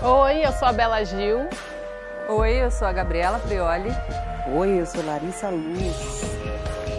[0.00, 1.48] Oi, eu sou a Bela Gil.
[2.28, 3.90] Oi, eu sou a Gabriela Prioli.
[4.56, 6.22] Oi, eu sou Larissa Luz.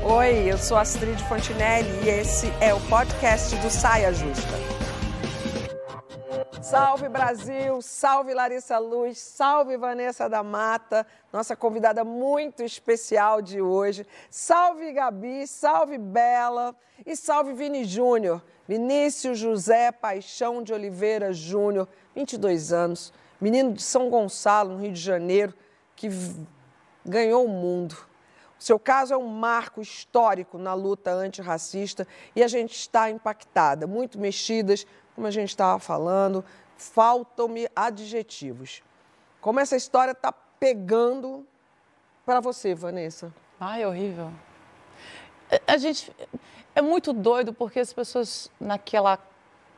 [0.04, 4.54] Oi, eu sou Astrid Fontinelli e esse é o podcast do Saia Justa.
[6.62, 14.06] Salve Brasil, salve Larissa Luz, salve Vanessa da Mata, nossa convidada muito especial de hoje.
[14.30, 16.76] Salve Gabi, salve Bela
[17.06, 24.10] e salve Vini Júnior, Vinícius José Paixão de Oliveira Júnior, 22 anos, menino de São
[24.10, 25.54] Gonçalo, no Rio de Janeiro,
[25.96, 26.10] que
[27.06, 27.96] ganhou o mundo.
[28.60, 32.06] O seu caso é um marco histórico na luta antirracista
[32.36, 36.44] e a gente está impactada, muito mexidas, como a gente estava falando,
[36.78, 38.84] faltam-me adjetivos.
[39.40, 41.48] Como essa história está pegando
[42.26, 43.34] para você, Vanessa?
[43.60, 44.32] Ai, é horrível.
[45.66, 46.14] A gente
[46.76, 49.18] é muito doido porque as pessoas naquela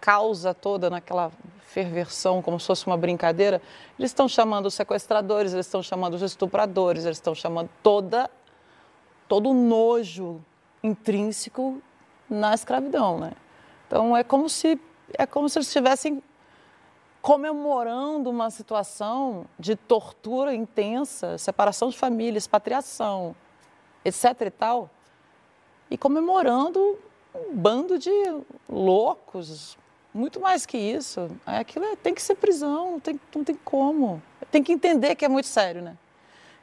[0.01, 3.61] causa toda, naquela ferversão, como se fosse uma brincadeira,
[3.97, 8.30] eles estão chamando os sequestradores, eles estão chamando os estupradores, eles estão chamando toda
[9.31, 10.43] todo o nojo
[10.83, 11.81] intrínseco
[12.30, 13.31] na escravidão, né?
[13.88, 14.77] Então é como se
[15.13, 16.21] é como se eles estivessem
[17.21, 23.33] comemorando uma situação de tortura intensa, separação de família, expatriação,
[24.03, 24.89] etc e tal,
[25.89, 26.99] e comemorando
[27.33, 28.11] um bando de
[28.67, 29.77] loucos,
[30.14, 31.30] muito mais que isso.
[31.45, 34.22] Aquilo é, tem que ser prisão, não tem, não tem como.
[34.50, 35.98] Tem que entender que é muito sério, né?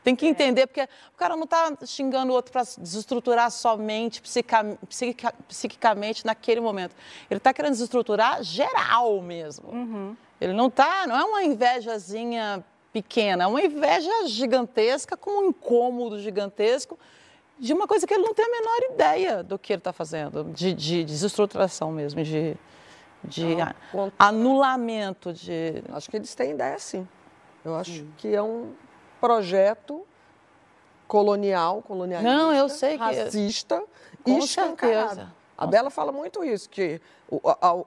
[0.05, 0.29] Tem que é.
[0.29, 6.25] entender, porque o cara não está xingando o outro para desestruturar somente psica, psica, psiquicamente
[6.25, 6.95] naquele momento.
[7.31, 9.71] Ele está querendo desestruturar geral mesmo.
[9.71, 10.17] Uhum.
[10.41, 16.19] Ele não está, não é uma invejazinha pequena, é uma inveja gigantesca, com um incômodo
[16.21, 16.99] gigantesco
[17.59, 20.45] de uma coisa que ele não tem a menor ideia do que ele está fazendo,
[20.45, 22.57] de, de, desestruturação mesmo, de,
[23.24, 25.33] de não, anulamento.
[25.33, 25.83] De...
[25.92, 27.06] Acho que eles têm ideia sim.
[27.64, 28.12] Eu acho hum.
[28.16, 28.72] que é um
[29.20, 30.06] projeto
[31.06, 33.02] colonial, colonialista, não, eu sei que...
[33.02, 33.83] racista
[34.27, 35.33] e escancarado.
[35.57, 37.84] A Bela fala muito isso, que o, a,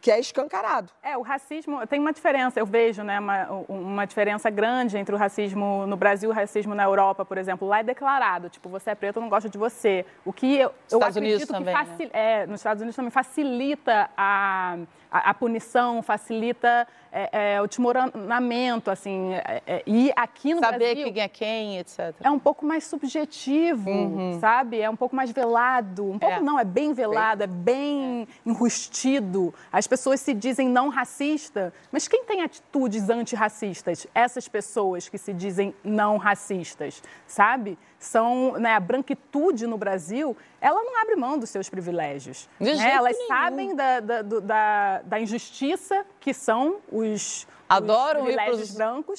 [0.00, 0.90] que é escancarado.
[1.02, 5.18] É, o racismo tem uma diferença, eu vejo, né, uma, uma diferença grande entre o
[5.18, 7.68] racismo no Brasil e o racismo na Europa, por exemplo.
[7.68, 10.06] Lá é declarado, tipo, você é preto, eu não gosto de você.
[10.24, 12.06] O que eu, eu acredito Unidos que também, facil...
[12.06, 12.10] né?
[12.12, 14.78] é, nos Estados Unidos também facilita a,
[15.10, 20.78] a, a punição, facilita é, é, o desmoronamento, assim, é, é, e aqui no Saber
[20.78, 20.96] Brasil...
[20.96, 22.14] Saber quem é quem, etc.
[22.22, 24.38] É um pouco mais subjetivo, uhum.
[24.40, 24.80] sabe?
[24.80, 26.40] É um pouco mais velado, um pouco é.
[26.40, 29.52] não, é bem velado, é bem enrustido.
[29.72, 34.06] As pessoas se dizem não racista, mas quem tem atitudes antirracistas?
[34.14, 37.76] Essas pessoas que se dizem não racistas, sabe?
[37.98, 42.48] São, né, a branquitude no Brasil, ela não abre mão dos seus privilégios.
[42.60, 42.70] Né?
[42.88, 43.28] Elas nenhum.
[43.28, 48.36] sabem da, da, da, da injustiça que são os adoram ir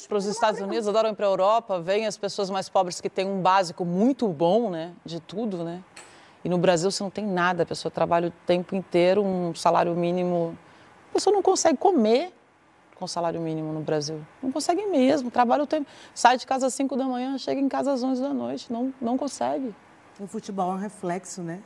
[0.08, 3.10] para os Estados Unidos, adoram ir para a Europa, vêm as pessoas mais pobres que
[3.10, 5.84] têm um básico muito bom, né, de tudo, né?
[6.44, 9.96] E no Brasil você não tem nada, a pessoa trabalha o tempo inteiro, um salário
[9.96, 10.58] mínimo,
[11.10, 12.34] a pessoa não consegue comer
[12.96, 14.22] com salário mínimo no Brasil.
[14.42, 17.70] Não consegue mesmo, trabalha o tempo, sai de casa às 5 da manhã, chega em
[17.70, 19.74] casa às 11 da noite, não, não consegue.
[20.20, 21.62] O futebol é um reflexo, né,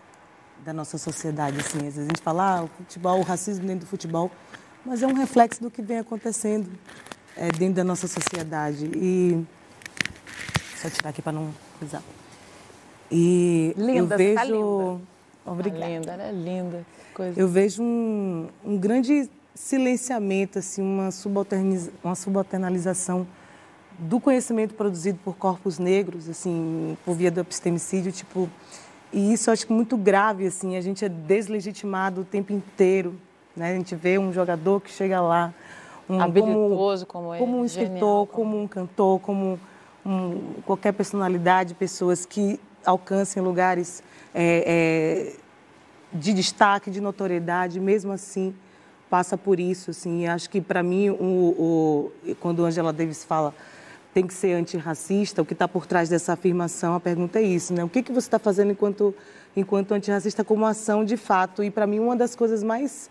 [0.63, 3.85] da nossa sociedade, assim, às vezes a gente fala, ah, o futebol, o racismo dentro
[3.85, 4.31] do futebol,
[4.85, 6.69] mas é um reflexo do que vem acontecendo
[7.35, 8.85] é, dentro da nossa sociedade.
[8.95, 9.45] E.
[10.77, 12.03] Só tirar aqui para não pisar.
[13.11, 14.35] E linda, eu vejo.
[14.35, 15.01] Tá linda.
[15.45, 15.81] Obrigada.
[15.81, 16.31] Tá linda, né?
[16.31, 16.85] Linda.
[17.13, 17.39] Coisa.
[17.39, 21.89] Eu vejo um, um grande silenciamento, assim, uma, subalterniz...
[22.03, 23.25] uma subalternalização
[23.97, 28.49] do conhecimento produzido por corpos negros, assim, por via do epistemicídio, tipo,
[29.13, 33.15] e isso eu acho que muito grave, assim, a gente é deslegitimado o tempo inteiro
[33.55, 33.71] né?
[33.71, 35.53] A gente vê um jogador que chega lá,
[36.09, 39.59] um, habilidoso como, como, como um escritor, como um cantor, como
[40.05, 44.03] um, qualquer personalidade, pessoas que alcancem lugares
[44.33, 48.53] é, é, de destaque, de notoriedade, mesmo assim
[49.09, 49.91] passa por isso.
[49.91, 53.53] Assim, acho que para mim, o, o, quando Angela Davis fala
[54.13, 57.73] tem que ser antirracista, o que está por trás dessa afirmação, a pergunta é isso,
[57.73, 57.83] né?
[57.83, 59.13] O que, que você está fazendo enquanto,
[59.57, 61.61] enquanto antirracista como ação de fato?
[61.61, 63.09] E para mim, uma das coisas mais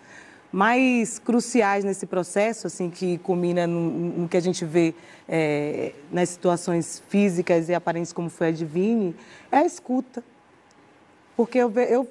[0.50, 3.90] mais cruciais nesse processo, assim, que culmina no,
[4.20, 4.94] no que a gente vê
[5.28, 9.14] é, nas situações físicas e aparentes como foi a Divine,
[9.50, 10.22] é a escuta.
[11.36, 12.08] Porque eu, eu,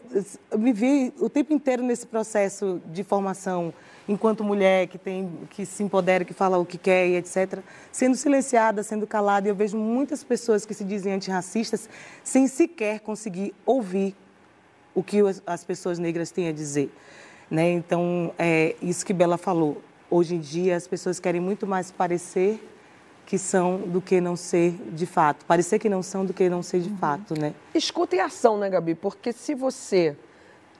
[0.51, 3.73] eu, me vi o tempo inteiro nesse processo de formação
[4.07, 8.17] enquanto mulher que tem que se empodera, que fala o que quer e etc, sendo
[8.17, 9.47] silenciada, sendo calada.
[9.47, 11.89] E eu vejo muitas pessoas que se dizem antirracistas
[12.21, 14.13] sem sequer conseguir ouvir
[14.93, 16.91] o que as pessoas negras têm a dizer.
[17.49, 17.71] Né?
[17.71, 19.81] Então, é isso que Bela falou.
[20.11, 22.59] hoje em dia as pessoas querem muito mais parecer
[23.25, 25.45] que são do que não ser de fato.
[25.45, 26.97] Parecer que não são do que não ser de uhum.
[26.97, 27.53] fato, né?
[27.73, 28.95] Escuta e ação, né, Gabi?
[28.95, 30.15] Porque se você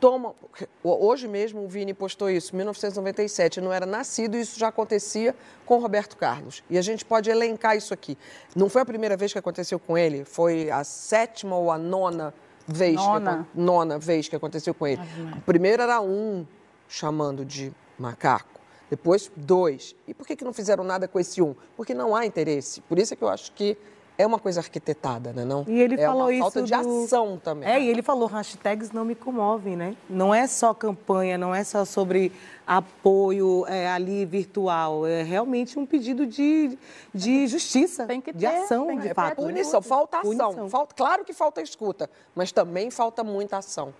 [0.03, 0.35] toma.
[0.83, 5.33] Hoje mesmo o Vini postou isso, 1997, não era nascido e isso já acontecia
[5.65, 6.61] com Roberto Carlos.
[6.69, 8.17] E a gente pode elencar isso aqui.
[8.53, 12.33] Não foi a primeira vez que aconteceu com ele, foi a sétima ou a nona
[12.67, 15.01] vez, nona, que, nona vez que aconteceu com ele.
[15.37, 16.45] O primeiro era um
[16.89, 18.52] chamando de macaco,
[18.93, 19.95] depois dois.
[20.07, 21.55] E por que, que não fizeram nada com esse um?
[21.75, 22.79] Porque não há interesse.
[22.81, 23.75] Por isso é que eu acho que
[24.15, 25.43] é uma coisa arquitetada, né?
[25.43, 25.65] Não?
[25.67, 27.03] E ele é falou uma isso falta de do...
[27.03, 27.67] ação também.
[27.67, 29.97] É, e ele falou hashtags não me comovem, né?
[30.07, 32.31] Não é só campanha, não é só sobre
[32.67, 36.77] apoio é, ali virtual, é realmente um pedido de,
[37.11, 39.37] de justiça, tem que de ter, ação, tem de é fato.
[39.37, 40.37] Punição, falta ação.
[40.37, 40.69] Punição.
[40.69, 43.91] Falta, claro que falta escuta, mas também falta muita ação.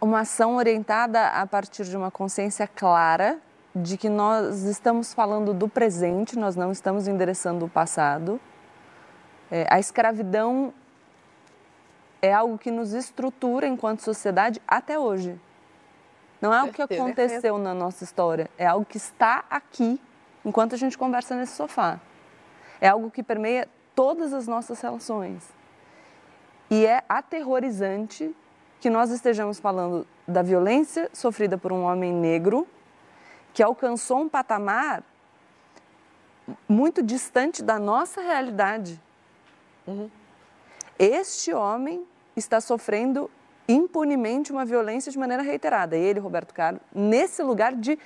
[0.00, 3.40] Uma ação orientada a partir de uma consciência clara
[3.74, 8.40] de que nós estamos falando do presente, nós não estamos endereçando o passado
[9.50, 10.72] é, a escravidão
[12.20, 15.40] é algo que nos estrutura enquanto sociedade até hoje.
[16.40, 20.00] Não é algo que aconteceu na nossa história, é algo que está aqui
[20.44, 21.98] enquanto a gente conversa nesse sofá.
[22.80, 25.48] É algo que permeia todas as nossas relações.
[26.70, 28.34] E é aterrorizante
[28.78, 32.68] que nós estejamos falando da violência sofrida por um homem negro
[33.58, 35.02] que alcançou um patamar
[36.68, 39.00] muito distante da nossa realidade.
[39.84, 40.08] Uhum.
[40.96, 42.06] Este homem
[42.36, 43.28] está sofrendo
[43.68, 45.96] impunemente uma violência de maneira reiterada.
[45.96, 47.98] Ele, Roberto Carlos, nesse lugar de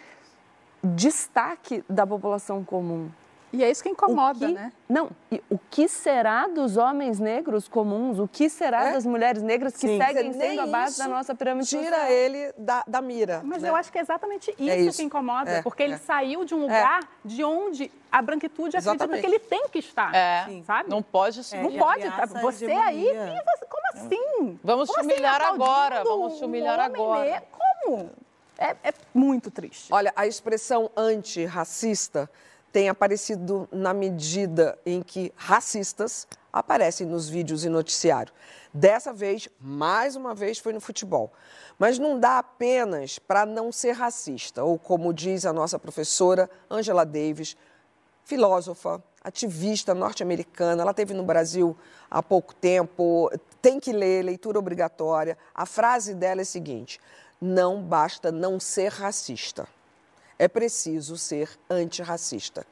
[0.83, 3.11] destaque da população comum.
[3.53, 4.73] E é isso que incomoda, que, né?
[4.89, 8.19] Não, e o que será dos homens negros comuns?
[8.19, 8.93] O que será é?
[8.93, 9.99] das mulheres negras que Sim.
[9.99, 12.11] seguem sendo a base da nossa pirâmide tira social?
[12.11, 13.43] ele da, da mira.
[13.45, 13.69] Mas né?
[13.69, 14.99] eu acho que é exatamente isso, é isso.
[14.99, 15.99] que incomoda, é, porque ele é.
[15.99, 19.19] saiu de um lugar de onde a branquitude Exatamente.
[19.19, 20.15] acredita que ele tem que estar.
[20.15, 20.89] É, sabe?
[20.89, 21.63] Não pode ser.
[21.63, 22.05] não pode.
[22.41, 24.59] Você aí, você, como assim?
[24.65, 26.05] Vamos como te humilhar assim, agora.
[26.05, 27.43] Vamos te humilhar um agora.
[27.51, 28.11] Como?
[28.59, 29.93] É, é muito triste.
[29.93, 32.31] Olha, a expressão antirracista
[32.73, 38.33] tem aparecido na medida em que racistas aparecem nos vídeos e noticiário.
[38.73, 41.31] Dessa vez, mais uma vez, foi no futebol.
[41.79, 47.05] Mas não dá apenas para não ser racista, ou como diz a nossa professora Angela
[47.05, 47.57] Davis,
[48.25, 51.77] filósofa, ativista norte-americana, ela teve no Brasil
[52.11, 53.31] há pouco tempo,
[53.61, 55.37] tem que ler, leitura obrigatória.
[55.55, 56.99] A frase dela é a seguinte:
[57.41, 59.69] não basta não ser racista
[60.39, 62.67] é preciso ser antirracista.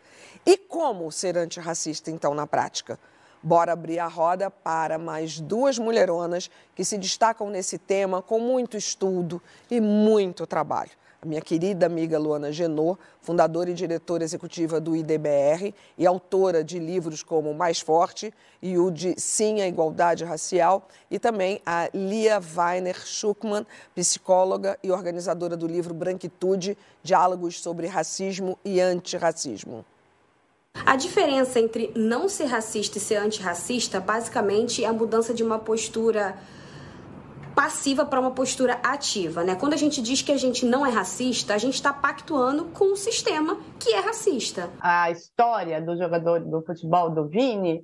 [0.44, 2.98] E como ser antirracista, então, na prática?
[3.42, 8.76] Bora abrir a roda para mais duas mulheronas que se destacam nesse tema com muito
[8.76, 10.90] estudo e muito trabalho
[11.26, 17.22] minha querida amiga Luana Genot, fundadora e diretora executiva do IDBR e autora de livros
[17.22, 18.32] como Mais Forte
[18.62, 24.90] e o de Sim à Igualdade Racial, e também a Lia Weiner Schuckmann, psicóloga e
[24.90, 29.84] organizadora do livro Branquitude, Diálogos sobre Racismo e Antirracismo.
[30.86, 35.58] A diferença entre não ser racista e ser antirracista, basicamente, é a mudança de uma
[35.58, 36.38] postura
[37.60, 39.54] passiva para uma postura ativa, né?
[39.54, 42.92] Quando a gente diz que a gente não é racista, a gente está pactuando com
[42.92, 44.70] um sistema que é racista.
[44.80, 47.82] A história do jogador do futebol do Vini,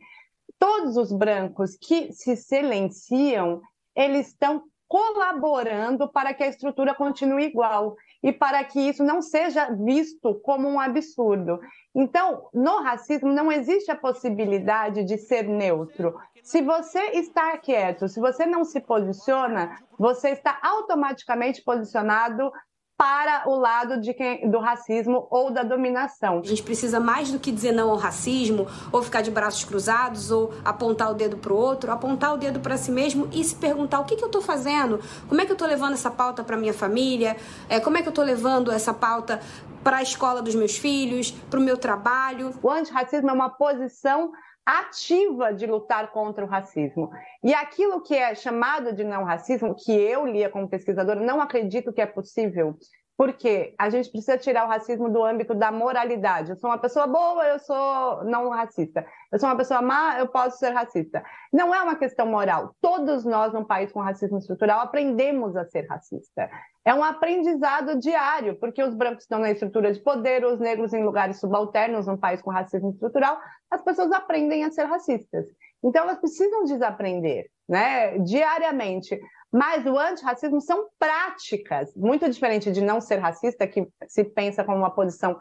[0.59, 3.61] todos os brancos que se silenciam,
[3.95, 9.71] eles estão colaborando para que a estrutura continue igual e para que isso não seja
[9.71, 11.61] visto como um absurdo.
[11.95, 16.15] Então, no racismo não existe a possibilidade de ser neutro.
[16.43, 22.53] Se você está quieto, se você não se posiciona, você está automaticamente posicionado
[22.97, 26.39] para o lado de quem, do racismo ou da dominação.
[26.39, 30.31] A gente precisa mais do que dizer não ao racismo, ou ficar de braços cruzados,
[30.31, 33.55] ou apontar o dedo para o outro, apontar o dedo para si mesmo e se
[33.55, 34.99] perguntar o que, que eu estou fazendo,
[35.29, 37.37] como é que eu estou levando essa pauta para minha família,
[37.69, 39.41] é, como é que eu estou levando essa pauta
[39.85, 42.53] para a escola dos meus filhos, para o meu trabalho.
[42.61, 44.33] O antirracismo é uma posição
[44.67, 47.09] ativa de lutar contra o racismo.
[47.43, 51.93] E aquilo que é chamado de não racismo, que eu lia como pesquisadora, não acredito
[51.93, 52.77] que é possível,
[53.17, 56.51] porque a gente precisa tirar o racismo do âmbito da moralidade.
[56.51, 59.07] Eu sou uma pessoa boa, eu sou não racista.
[59.33, 61.25] Eu sou uma pessoa má, eu posso ser racista.
[61.51, 62.75] Não é uma questão moral.
[62.81, 66.51] Todos nós, num país com racismo estrutural, aprendemos a ser racista.
[66.85, 71.03] É um aprendizado diário, porque os brancos estão na estrutura de poder, os negros em
[71.03, 73.39] lugares subalternos, num país com racismo estrutural,
[73.71, 75.47] as pessoas aprendem a ser racistas.
[75.83, 79.19] Então, elas precisam desaprender, né, diariamente.
[79.53, 84.79] Mas o antirracismo são práticas, muito diferente de não ser racista, que se pensa como
[84.79, 85.39] uma posição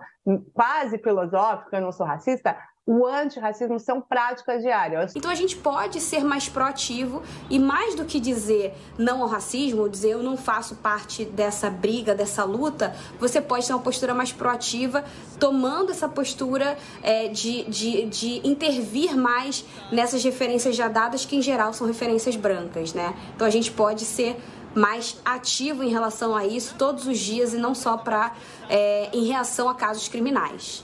[0.54, 5.16] quase filosófica, eu não sou racista o antirracismo são práticas diárias.
[5.16, 9.90] Então a gente pode ser mais proativo e mais do que dizer não ao racismo,
[9.90, 14.32] dizer eu não faço parte dessa briga, dessa luta, você pode ter uma postura mais
[14.32, 15.04] proativa,
[15.40, 21.42] tomando essa postura é, de, de, de intervir mais nessas referências já dadas, que em
[21.42, 23.16] geral são referências brancas, né?
[23.36, 24.38] Então a gente pode ser
[24.76, 28.34] mais ativo em relação a isso todos os dias e não só para
[28.70, 30.84] é, em reação a casos criminais.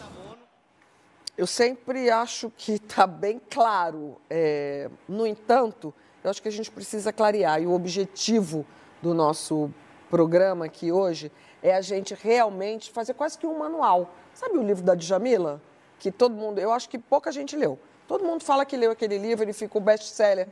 [1.41, 4.21] Eu sempre acho que está bem claro.
[4.29, 5.91] É, no entanto,
[6.23, 7.59] eu acho que a gente precisa clarear.
[7.59, 8.63] E o objetivo
[9.01, 9.73] do nosso
[10.07, 11.31] programa aqui hoje
[11.63, 14.13] é a gente realmente fazer quase que um manual.
[14.35, 15.59] Sabe o livro da Djamila?
[15.97, 17.79] Que todo mundo, eu acho que pouca gente leu.
[18.07, 20.47] Todo mundo fala que leu aquele livro, ele ficou best-seller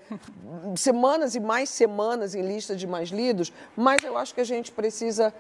[0.75, 4.71] semanas e mais semanas em lista de mais lidos, mas eu acho que a gente
[4.71, 5.31] precisa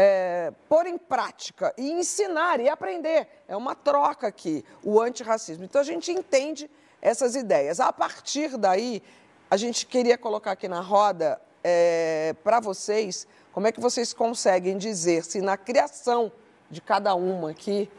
[0.00, 3.26] é, pôr em prática e ensinar e aprender.
[3.48, 5.64] É uma troca aqui, o antirracismo.
[5.64, 6.70] Então a gente entende
[7.02, 7.80] essas ideias.
[7.80, 9.02] A partir daí,
[9.50, 14.78] a gente queria colocar aqui na roda é, para vocês como é que vocês conseguem
[14.78, 16.30] dizer se na criação
[16.70, 17.90] de cada uma aqui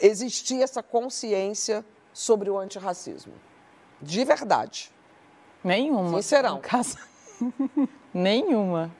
[0.00, 3.32] existia essa consciência sobre o antirracismo.
[4.00, 4.92] De verdade.
[5.64, 6.22] Nenhuma.
[6.22, 6.60] Sincerão.
[8.14, 8.99] Nenhuma.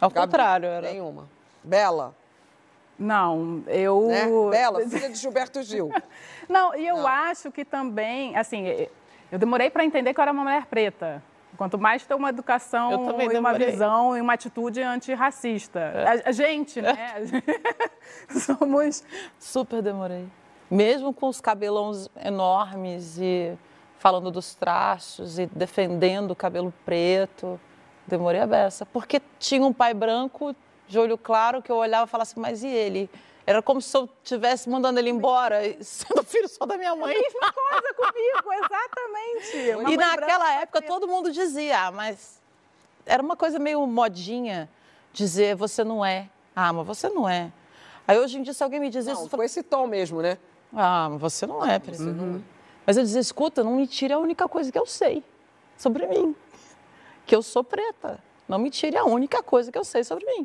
[0.00, 0.90] Ao Gabi, contrário, era.
[0.90, 1.28] Nenhuma.
[1.62, 2.14] Bela.
[2.98, 4.08] Não, eu.
[4.08, 4.26] Né?
[4.50, 5.90] Bela, filha de Gilberto Gil.
[6.48, 7.06] Não, e eu Não.
[7.06, 8.66] acho que também, assim,
[9.32, 11.22] eu demorei para entender que eu era uma mulher preta.
[11.56, 15.78] Quanto mais ter uma educação e uma visão e uma atitude antirracista.
[15.78, 16.06] É.
[16.06, 16.96] A, a gente, né?
[18.30, 19.04] Somos.
[19.38, 20.26] Super demorei.
[20.70, 23.52] Mesmo com os cabelões enormes e
[23.98, 27.60] falando dos traços e defendendo o cabelo preto.
[28.06, 28.84] Demorei a beça.
[28.86, 30.54] Porque tinha um pai branco,
[30.88, 33.08] de olho claro, que eu olhava e falava assim, mas e ele?
[33.46, 37.16] Era como se eu estivesse mandando ele embora, sendo filho só da minha mãe.
[37.16, 39.92] A mesma coisa comigo, exatamente.
[39.92, 42.40] e naquela época todo mundo dizia, ah, mas
[43.06, 44.68] era uma coisa meio modinha
[45.12, 46.28] dizer você não é.
[46.54, 47.50] Ah, mas você não é.
[48.06, 49.28] Aí hoje em dia, se alguém me diz não, isso.
[49.28, 50.36] Com esse tom mesmo, né?
[50.74, 52.40] Ah, mas você não é, Você não é.
[52.86, 55.22] Mas eu dizia, escuta, não me tire a única coisa que eu sei
[55.76, 56.34] sobre mim
[57.30, 58.18] que eu sou preta.
[58.48, 60.44] Não me tire a única coisa que eu sei sobre mim.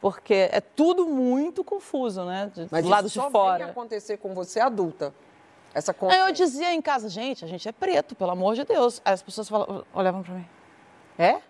[0.00, 2.50] Porque é tudo muito confuso, né?
[2.54, 3.64] De, Mas do lado de fora.
[3.64, 5.14] Mas acontecer com você adulta.
[5.74, 6.26] Essa consciência.
[6.26, 9.02] Eu dizia em casa, gente, a gente é preto, pelo amor de Deus.
[9.04, 10.46] Aí as pessoas falavam, olhavam para mim.
[11.18, 11.42] É?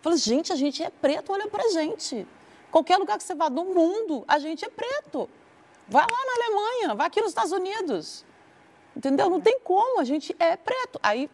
[0.00, 2.24] Falei, gente, a gente é preto, olha pra gente.
[2.70, 5.28] Qualquer lugar que você vá do mundo, a gente é preto.
[5.88, 8.24] Vai lá na Alemanha, vai aqui nos Estados Unidos.
[8.96, 9.28] Entendeu?
[9.28, 11.00] Não tem como, a gente é preto.
[11.02, 11.28] Aí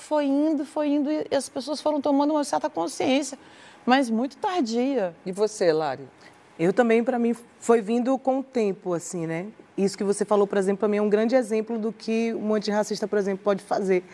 [0.00, 3.38] foi indo, foi indo, e as pessoas foram tomando uma certa consciência,
[3.86, 5.14] mas muito tardia.
[5.24, 6.08] E você, Lari?
[6.58, 9.46] Eu também, para mim, foi vindo com o tempo, assim, né?
[9.76, 12.54] Isso que você falou, por exemplo, para mim é um grande exemplo do que um
[12.54, 14.04] antirracista, por exemplo, pode fazer,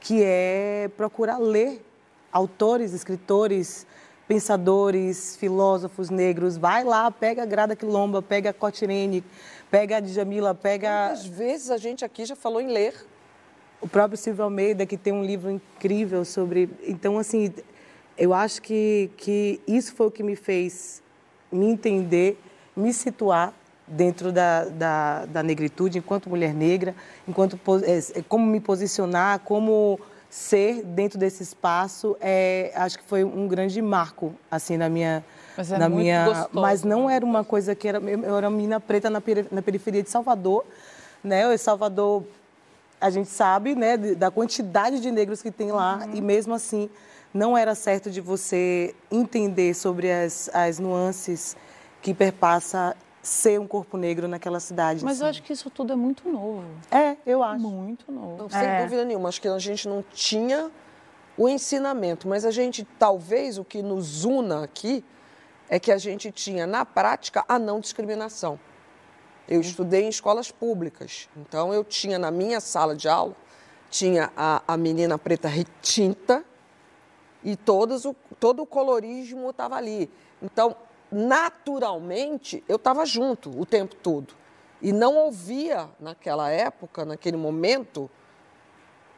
[0.00, 1.82] que é procurar ler
[2.30, 3.86] autores, escritores,
[4.28, 6.56] pensadores, filósofos negros.
[6.56, 9.24] Vai lá, pega a Grada Quilomba, pega a Cotirene,
[9.70, 11.08] pega a Djamila, pega...
[11.08, 12.94] Quantas vezes a gente aqui já falou em ler?
[13.80, 16.68] O próprio Silvio Almeida, que tem um livro incrível sobre.
[16.86, 17.52] Então, assim,
[18.16, 21.02] eu acho que, que isso foi o que me fez
[21.50, 22.38] me entender,
[22.76, 23.52] me situar
[23.86, 26.94] dentro da, da, da negritude, enquanto mulher negra,
[27.26, 33.46] enquanto é, como me posicionar, como ser dentro desse espaço, é, acho que foi um
[33.46, 35.24] grande marco assim na minha
[35.56, 36.48] mas é na minha gostoso.
[36.52, 40.02] mas não era uma coisa que era eu era uma menina preta na, na periferia
[40.02, 40.64] de Salvador
[41.22, 42.24] né o Salvador
[43.00, 46.14] a gente sabe né, da quantidade de negros que tem lá uhum.
[46.14, 46.88] e mesmo assim
[47.32, 51.56] não era certo de você entender sobre as, as nuances
[52.00, 55.04] que perpassa ser um corpo negro naquela cidade.
[55.04, 55.24] Mas assim.
[55.24, 56.64] eu acho que isso tudo é muito novo.
[56.90, 57.60] É, eu acho.
[57.60, 58.36] Muito novo.
[58.38, 58.82] Não, sem é.
[58.82, 59.28] dúvida nenhuma.
[59.28, 60.70] Acho que a gente não tinha
[61.36, 65.04] o ensinamento, mas a gente, talvez, o que nos una aqui
[65.68, 68.58] é que a gente tinha, na prática, a não discriminação.
[69.48, 73.36] Eu estudei em escolas públicas, então eu tinha na minha sala de aula,
[73.88, 76.44] tinha a, a menina preta retinta
[77.44, 77.56] e
[78.04, 80.10] o, todo o colorismo estava ali.
[80.42, 80.76] Então,
[81.10, 84.34] naturalmente, eu estava junto o tempo todo.
[84.82, 88.10] E não ouvia, naquela época, naquele momento,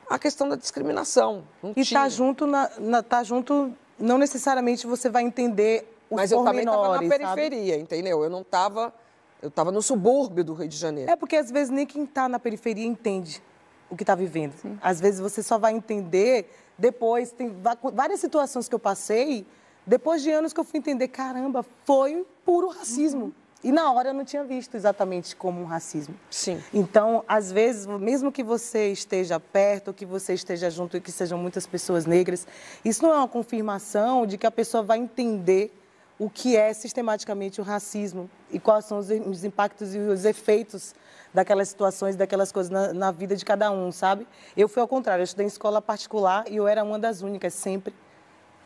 [0.08, 1.44] a questão da discriminação.
[1.62, 6.16] Não e estar tá junto, na, na, tá junto, não necessariamente você vai entender os
[6.16, 7.82] Mas eu também estava na periferia, sabe?
[7.82, 8.22] entendeu?
[8.22, 8.92] Eu não estava
[9.40, 11.10] eu estava no subúrbio do Rio de Janeiro.
[11.10, 13.42] É porque às vezes nem quem está na periferia entende.
[13.90, 14.52] o que está vivendo.
[14.60, 14.78] Sim.
[14.82, 17.32] Às vezes você só vai entender depois.
[17.32, 17.50] Tem
[17.92, 19.46] várias situações que eu passei,
[19.86, 23.24] depois de anos que eu fui entender, caramba, foi puro racismo.
[23.24, 23.32] Uhum.
[23.64, 26.14] E na hora eu não tinha visto exatamente como um racismo.
[26.30, 26.62] Sim.
[26.72, 31.36] Então, às vezes, mesmo que você esteja perto, que você esteja junto e que sejam
[31.38, 32.46] muitas pessoas negras,
[32.84, 35.72] isso não é uma confirmação de que a pessoa vai entender
[36.18, 40.94] o que é sistematicamente o racismo e quais são os, os impactos e os efeitos
[41.32, 44.26] daquelas situações, daquelas coisas na, na, vida de cada um, sabe?
[44.56, 47.54] Eu fui ao contrário, eu estudei em escola particular e eu era uma das únicas,
[47.54, 47.94] sempre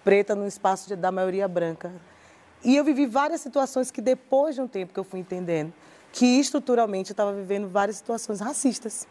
[0.03, 1.93] preta no espaço de, da maioria branca.
[2.65, 5.73] E eu vivi várias situações que depois de um tempo que eu fui entendendo
[6.13, 9.07] que estruturalmente eu estava vivendo várias situações racistas.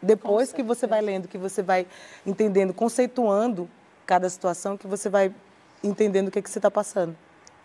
[0.00, 1.86] Depois que você vai lendo, que você vai
[2.24, 3.68] entendendo, conceituando
[4.04, 5.34] cada situação, que você vai
[5.82, 7.16] entendendo o que, é que você está passando.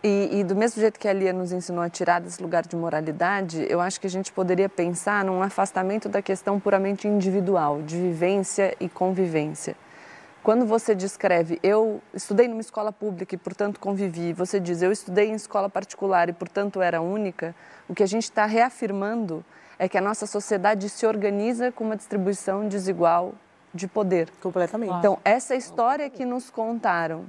[0.04, 2.76] E, e, do mesmo jeito que a Lia nos ensinou a tirar desse lugar de
[2.76, 7.98] moralidade, eu acho que a gente poderia pensar num afastamento da questão puramente individual, de
[7.98, 9.76] vivência e convivência.
[10.42, 15.30] Quando você descreve, eu estudei numa escola pública e, portanto, convivi, você diz, eu estudei
[15.30, 17.54] em escola particular e, portanto, era única,
[17.88, 19.46] o que a gente está reafirmando
[19.78, 23.36] é que a nossa sociedade se organiza com uma distribuição desigual
[23.72, 24.30] de poder.
[24.42, 24.94] Completamente.
[24.94, 27.26] Então, essa história que nos contaram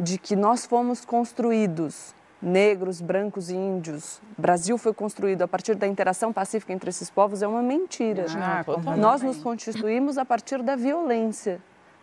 [0.00, 5.74] de que nós fomos construídos, negros, brancos e índios, o Brasil foi construído a partir
[5.74, 8.24] da interação pacífica entre esses povos, é uma mentira.
[8.34, 8.64] Ah,
[8.96, 11.60] nós nos constituímos a partir da violência.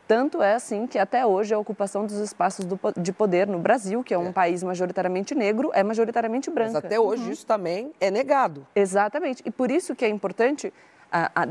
[0.07, 4.01] Tanto é assim que até hoje a ocupação dos espaços do, de poder no Brasil,
[4.03, 4.31] que é um é.
[4.31, 6.73] país majoritariamente negro, é majoritariamente branca.
[6.73, 7.31] Mas até hoje uhum.
[7.31, 8.65] isso também é negado.
[8.73, 9.43] Exatamente.
[9.45, 10.71] E por isso que é importante
[11.11, 11.45] a, a,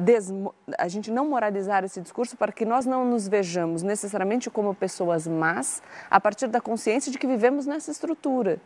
[0.79, 5.27] a, gente não moralizar esse discurso para que nós não nos vejamos necessariamente como pessoas
[5.27, 8.61] más a partir da consciência de que vivemos nessa estrutura.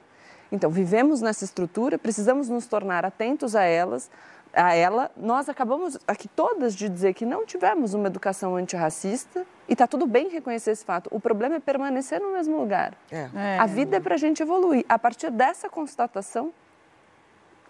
[0.53, 4.11] Então, vivemos nessa estrutura, precisamos nos tornar atentos a elas,
[4.53, 5.11] a ela.
[5.17, 10.07] Nós acabamos aqui todas de dizer que não tivemos uma educação antirracista e está tudo
[10.07, 11.09] bem reconhecer esse fato.
[11.13, 12.95] O problema é permanecer no mesmo lugar.
[13.11, 13.29] É.
[13.35, 13.59] É.
[13.59, 14.85] A vida é para a gente evoluir.
[14.89, 16.53] A partir dessa constatação,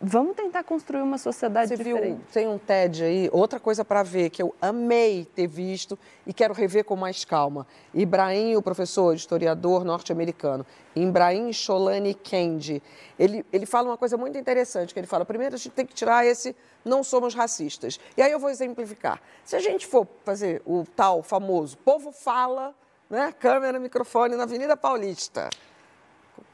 [0.03, 2.17] Vamos tentar construir uma sociedade Você diferente.
[2.17, 6.33] Viu, tem um TED aí, outra coisa para ver, que eu amei ter visto e
[6.33, 7.67] quero rever com mais calma.
[7.93, 10.65] Ibrahim, o professor, historiador norte-americano,
[10.97, 12.83] Ibrahim Sholani Kendi,
[13.19, 15.93] ele, ele fala uma coisa muito interessante, que ele fala, primeiro a gente tem que
[15.93, 18.01] tirar esse não somos racistas.
[18.17, 19.21] E aí eu vou exemplificar.
[19.45, 22.75] Se a gente for fazer o tal famoso povo fala,
[23.11, 25.51] né, câmera, microfone na Avenida Paulista,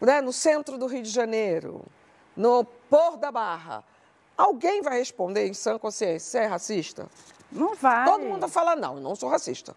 [0.00, 1.84] né, no centro do Rio de Janeiro,
[2.36, 3.84] no Pôr da Barra,
[4.36, 7.08] alguém vai responder em sã consciência se é racista?
[7.50, 8.04] Não vai.
[8.04, 9.74] Todo mundo fala, não, não sou racista.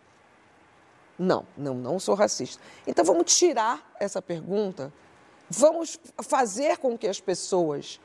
[1.17, 2.61] Não, não, não sou racista.
[2.87, 4.91] Então vamos tirar essa pergunta,
[5.49, 7.99] vamos fazer com que as pessoas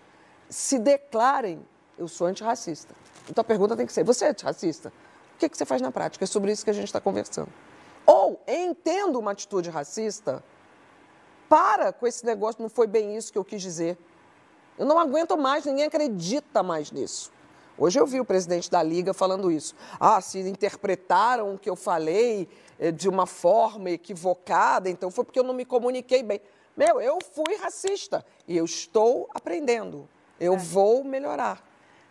[0.48, 1.64] se declarem,
[1.96, 2.94] eu sou antirracista.
[3.28, 4.92] Então a pergunta tem que ser, você é antirracista?
[5.34, 6.24] O que, que você faz na prática?
[6.24, 7.48] É sobre isso que a gente está conversando.
[8.06, 10.42] Ou, entendo uma atitude racista,
[11.48, 13.98] para com esse negócio, não foi bem isso que eu quis dizer.
[14.78, 17.32] Eu não aguento mais, ninguém acredita mais nisso.
[17.76, 19.74] Hoje eu vi o presidente da Liga falando isso.
[19.98, 25.38] Ah, se interpretaram o que eu falei eh, de uma forma equivocada, então foi porque
[25.38, 26.40] eu não me comuniquei bem.
[26.76, 30.08] Meu, eu fui racista e eu estou aprendendo.
[30.40, 30.56] Eu é.
[30.56, 31.62] vou melhorar.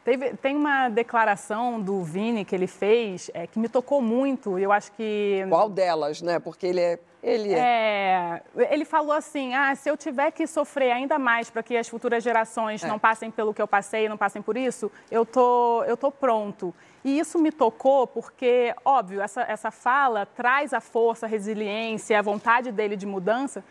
[0.03, 4.59] Teve, tem uma declaração do Vini que ele fez é, que me tocou muito.
[4.59, 5.45] Eu acho que.
[5.47, 6.39] Qual delas, né?
[6.39, 6.99] Porque ele é.
[7.23, 8.41] Ele é.
[8.57, 11.87] é ele falou assim: ah, se eu tiver que sofrer ainda mais para que as
[11.87, 12.87] futuras gerações é.
[12.87, 16.75] não passem pelo que eu passei, não passem por isso, eu tô, eu tô pronto.
[17.05, 22.21] E isso me tocou porque, óbvio, essa, essa fala traz a força, a resiliência, a
[22.21, 23.63] vontade dele de mudança.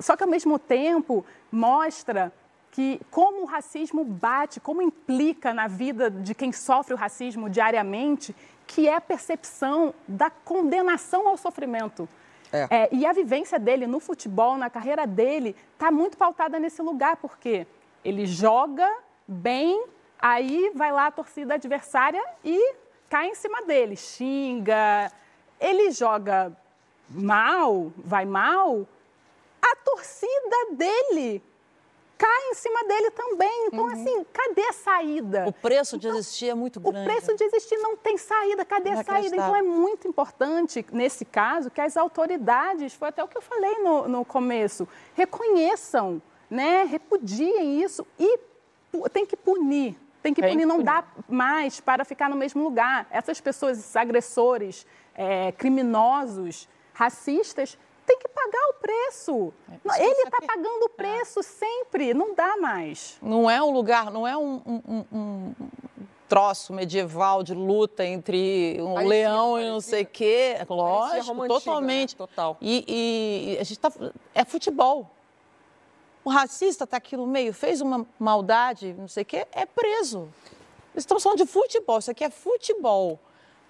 [0.00, 2.32] Só que, ao mesmo tempo, mostra
[2.70, 8.34] que como o racismo bate, como implica na vida de quem sofre o racismo diariamente,
[8.66, 12.08] que é a percepção da condenação ao sofrimento.
[12.52, 12.66] É.
[12.70, 17.16] É, e a vivência dele no futebol, na carreira dele, está muito pautada nesse lugar,
[17.16, 17.66] porque
[18.04, 18.88] ele joga
[19.26, 19.84] bem,
[20.18, 22.74] aí vai lá a torcida adversária e
[23.08, 25.10] cai em cima dele, xinga.
[25.60, 26.52] Ele joga
[27.08, 28.86] mal, vai mal,
[29.60, 31.42] a torcida dele
[32.18, 33.66] cai em cima dele também.
[33.68, 33.92] Então, uhum.
[33.92, 35.46] assim, cadê a saída?
[35.46, 36.98] O preço de então, existir é muito grande.
[36.98, 38.64] O preço de existir não tem saída.
[38.64, 39.36] Cadê a saída?
[39.36, 43.78] Então, é muito importante, nesse caso, que as autoridades, foi até o que eu falei
[43.78, 48.38] no, no começo, reconheçam, né, repudiem isso e
[49.12, 49.96] tem que punir.
[50.20, 53.06] Tem que punir, não dá mais para ficar no mesmo lugar.
[53.10, 57.78] Essas pessoas, esses agressores, é, criminosos, racistas,
[58.08, 59.52] tem que pagar o preço.
[59.68, 61.42] É, Ele está pagando o preço é.
[61.42, 63.18] sempre, não dá mais.
[63.20, 65.54] Não é um lugar, não é um, um, um,
[66.26, 70.56] troço medieval de luta entre um parecia, leão parecia, e não sei o quê.
[70.66, 72.14] Lógico, totalmente.
[72.14, 72.18] Né?
[72.18, 72.56] Total.
[72.62, 73.92] E, e, a gente tá.
[74.34, 75.10] É futebol.
[76.24, 80.28] O racista está aqui no meio, fez uma maldade, não sei o quê, é preso.
[80.94, 83.18] Estamos falando de futebol, isso aqui é futebol.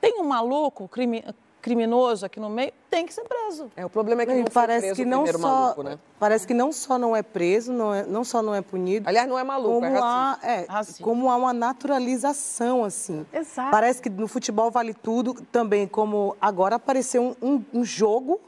[0.01, 1.25] Tem um maluco, crime,
[1.61, 3.71] criminoso aqui no meio, tem que ser preso.
[3.77, 5.99] É, o problema é que não parece que não só, maluco, né?
[6.19, 9.09] Parece que não só não é preso, não, é, não só não é punido.
[9.09, 10.67] Aliás, não é maluco, como é há, é,
[11.03, 13.27] como há uma naturalização, assim.
[13.33, 13.71] Exato.
[13.71, 18.41] Parece que no futebol vale tudo, também como agora apareceu um, um, um jogo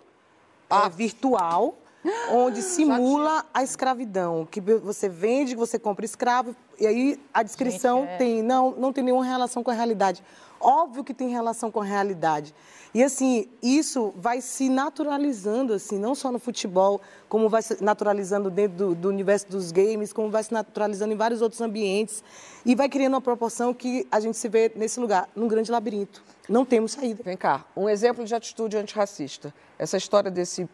[0.68, 0.86] ah.
[0.86, 1.74] é, virtual
[2.32, 8.10] onde simula a escravidão, que você vende, você compra escravo, e aí a descrição Gente,
[8.10, 8.16] é...
[8.16, 10.22] tem, não, não tem nenhuma relação com a realidade.
[10.60, 12.54] Óbvio que tem relação com a realidade.
[12.92, 18.50] E assim, isso vai se naturalizando, assim, não só no futebol, como vai se naturalizando
[18.50, 22.24] dentro do, do, universo dos games, como vai se naturalizando em vários outros ambientes.
[22.66, 26.22] E vai criando uma proporção que a gente se vê nesse lugar, num grande labirinto.
[26.48, 27.22] Não temos saída.
[27.22, 29.54] Vem cá, um exemplo de atitude antirracista.
[29.78, 30.68] Essa história desse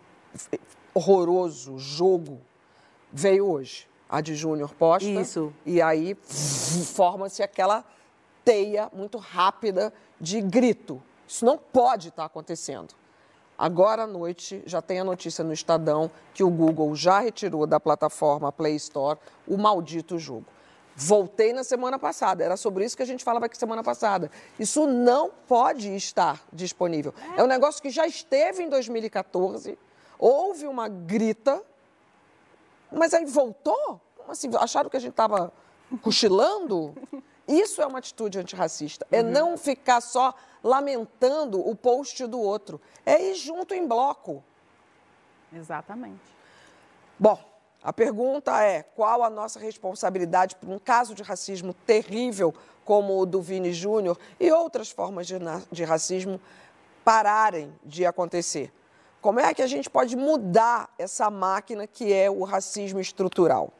[0.95, 2.41] horroroso jogo
[3.13, 3.87] veio hoje.
[4.09, 5.09] A de Júnior posta.
[5.09, 5.53] Isso.
[5.67, 6.17] E aí
[6.95, 7.85] forma-se aquela
[8.45, 11.03] teia muito rápida de grito.
[11.27, 12.95] Isso não pode estar acontecendo.
[13.59, 17.81] Agora à noite já tem a notícia no Estadão que o Google já retirou da
[17.81, 20.45] plataforma Play Store o maldito jogo.
[20.95, 24.31] Voltei na semana passada, era sobre isso que a gente falava aqui semana passada.
[24.59, 27.15] Isso não pode estar disponível.
[27.37, 29.79] É um negócio que já esteve em 2014,
[30.19, 31.63] houve uma grita,
[32.91, 34.01] mas aí voltou?
[34.17, 34.51] Como assim?
[34.57, 35.53] Acharam que a gente estava
[36.03, 36.95] cochilando?
[37.47, 39.07] Isso é uma atitude antirracista.
[39.11, 39.31] É uhum.
[39.31, 40.35] não ficar só
[40.67, 42.81] lamentando o post do outro.
[43.05, 44.43] É ir junto em bloco.
[45.53, 46.21] Exatamente.
[47.19, 47.39] Bom,
[47.83, 52.53] a pergunta é: qual a nossa responsabilidade por um caso de racismo terrível
[52.85, 55.37] como o do Vini Júnior e outras formas de,
[55.71, 56.41] de racismo
[57.05, 58.73] pararem de acontecer?
[59.23, 63.73] Como é que a gente pode mudar essa máquina que é o racismo estrutural?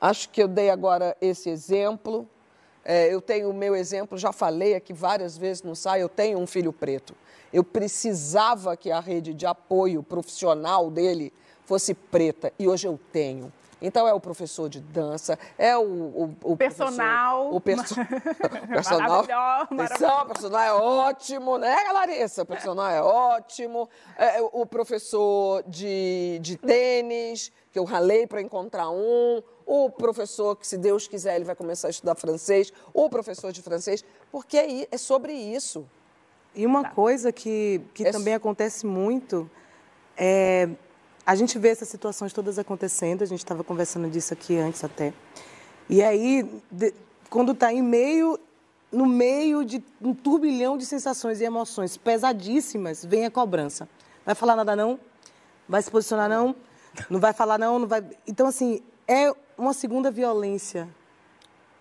[0.00, 2.28] Acho que eu dei agora esse exemplo.
[2.88, 6.38] É, eu tenho o meu exemplo, já falei aqui várias vezes no SAI, eu tenho
[6.38, 7.16] um filho preto.
[7.52, 11.32] Eu precisava que a rede de apoio profissional dele
[11.64, 13.52] fosse preta e hoje eu tenho.
[13.82, 17.52] Então é o professor de dança, é o, o, o personal.
[17.52, 17.96] O, perso
[18.70, 19.26] personal.
[20.28, 22.42] Personal é ótimo, né, Larissa?
[22.42, 23.88] O personal é ótimo.
[24.16, 29.42] É, o professor de, de tênis, que eu ralei para encontrar um.
[29.66, 32.72] O professor que, se Deus quiser, ele vai começar a estudar francês.
[32.94, 34.04] O professor de francês.
[34.30, 35.84] Porque é, é sobre isso.
[36.54, 36.90] E uma tá.
[36.90, 39.50] coisa que, que é também acontece muito
[40.16, 40.68] é
[41.26, 45.12] a gente vê essas situações todas acontecendo, a gente estava conversando disso aqui antes até.
[45.90, 46.94] E aí, de,
[47.28, 48.38] quando está em meio,
[48.92, 53.88] no meio de um turbilhão de sensações e emoções pesadíssimas, vem a cobrança.
[54.24, 55.00] Vai falar nada não?
[55.68, 56.54] Vai se posicionar não?
[57.10, 57.80] Não vai falar não?
[57.80, 58.04] Não vai.
[58.24, 60.88] Então assim, é uma segunda violência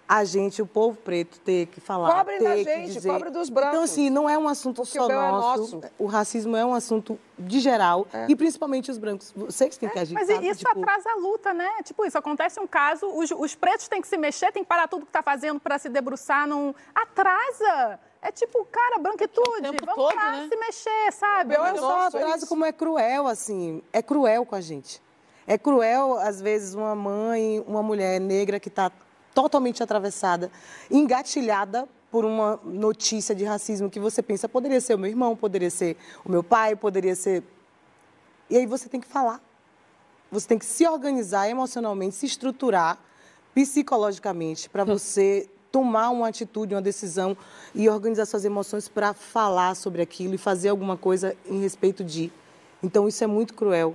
[0.08, 2.14] a gente, o povo preto, ter que falar.
[2.14, 3.10] Cobre ter da que gente, dizer.
[3.10, 3.74] cobre dos brancos.
[3.74, 5.78] Então, assim, não é um assunto Porque só o é nosso.
[5.78, 5.94] É nosso.
[5.98, 8.28] O racismo é um assunto de geral é.
[8.30, 9.34] e principalmente os brancos.
[9.36, 10.14] Vocês têm que agir.
[10.14, 10.48] Mas sabe?
[10.48, 10.80] isso tipo...
[10.80, 11.70] atrasa a luta, né?
[11.84, 14.88] Tipo, isso acontece um caso, os, os pretos têm que se mexer, têm que parar
[14.88, 16.74] tudo que está fazendo para se debruçar num.
[16.94, 18.00] Atrasa!
[18.22, 20.48] É tipo, cara, branquitude, vamos todo, lá né?
[20.50, 21.56] se mexer, sabe?
[21.56, 23.84] Eu só atraso como é cruel, assim.
[23.94, 25.00] É cruel com a gente.
[25.48, 28.92] É cruel, às vezes, uma mãe, uma mulher negra que está
[29.34, 30.50] totalmente atravessada,
[30.90, 35.70] engatilhada por uma notícia de racismo que você pensa poderia ser o meu irmão, poderia
[35.70, 37.44] ser o meu pai, poderia ser.
[38.50, 39.42] E aí você tem que falar.
[40.32, 42.98] Você tem que se organizar emocionalmente, se estruturar
[43.54, 47.36] psicologicamente para você tomar uma atitude, uma decisão
[47.74, 52.32] e organizar suas emoções para falar sobre aquilo e fazer alguma coisa em respeito de.
[52.82, 53.94] Então isso é muito cruel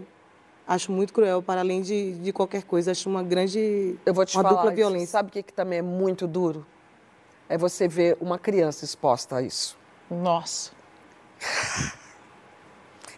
[0.70, 4.36] acho muito cruel, para além de, de qualquer coisa, acho uma grande Eu vou te
[4.36, 5.08] uma falar, dupla violência.
[5.08, 6.64] Sabe o que, que também é muito duro?
[7.48, 9.76] É você ver uma criança exposta a isso.
[10.08, 10.70] Nossa.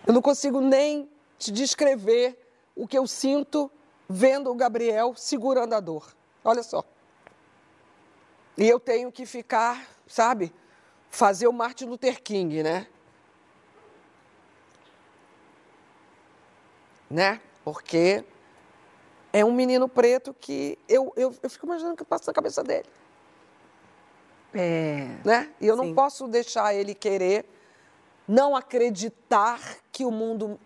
[0.07, 2.37] Eu não consigo nem te descrever
[2.75, 3.71] o que eu sinto
[4.09, 6.13] vendo o Gabriel segurando a dor.
[6.43, 6.85] Olha só.
[8.59, 10.53] E eu tenho que ficar, sabe,
[11.09, 12.89] fazer o Martin Luther King, né?
[17.13, 17.41] Né?
[17.63, 18.25] Porque
[19.33, 22.65] é um menino preto que eu, eu, eu fico imaginando o que passa na cabeça
[22.65, 22.89] dele.
[24.55, 25.09] É.
[25.25, 25.51] Né?
[25.61, 25.87] E eu Sim.
[25.87, 27.45] não posso deixar ele querer
[28.27, 30.59] não acreditar que o mundo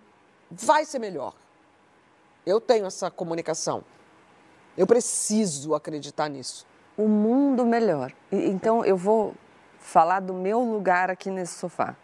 [0.50, 1.34] vai ser melhor.
[2.44, 3.84] Eu tenho essa comunicação.
[4.76, 6.64] Eu preciso acreditar nisso.
[6.96, 8.12] o mundo melhor.
[8.30, 9.34] Então eu vou
[9.78, 11.94] falar do meu lugar aqui nesse sofá.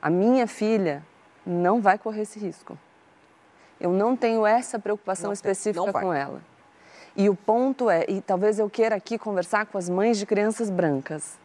[0.00, 1.04] A minha filha
[1.44, 2.78] não vai correr esse risco.
[3.82, 6.02] Eu não tenho essa preocupação Não tem, específica vai.
[6.04, 6.40] com ela.
[7.16, 10.70] E o ponto é, e talvez eu queira aqui conversar com as mães de crianças
[10.70, 11.36] brancas.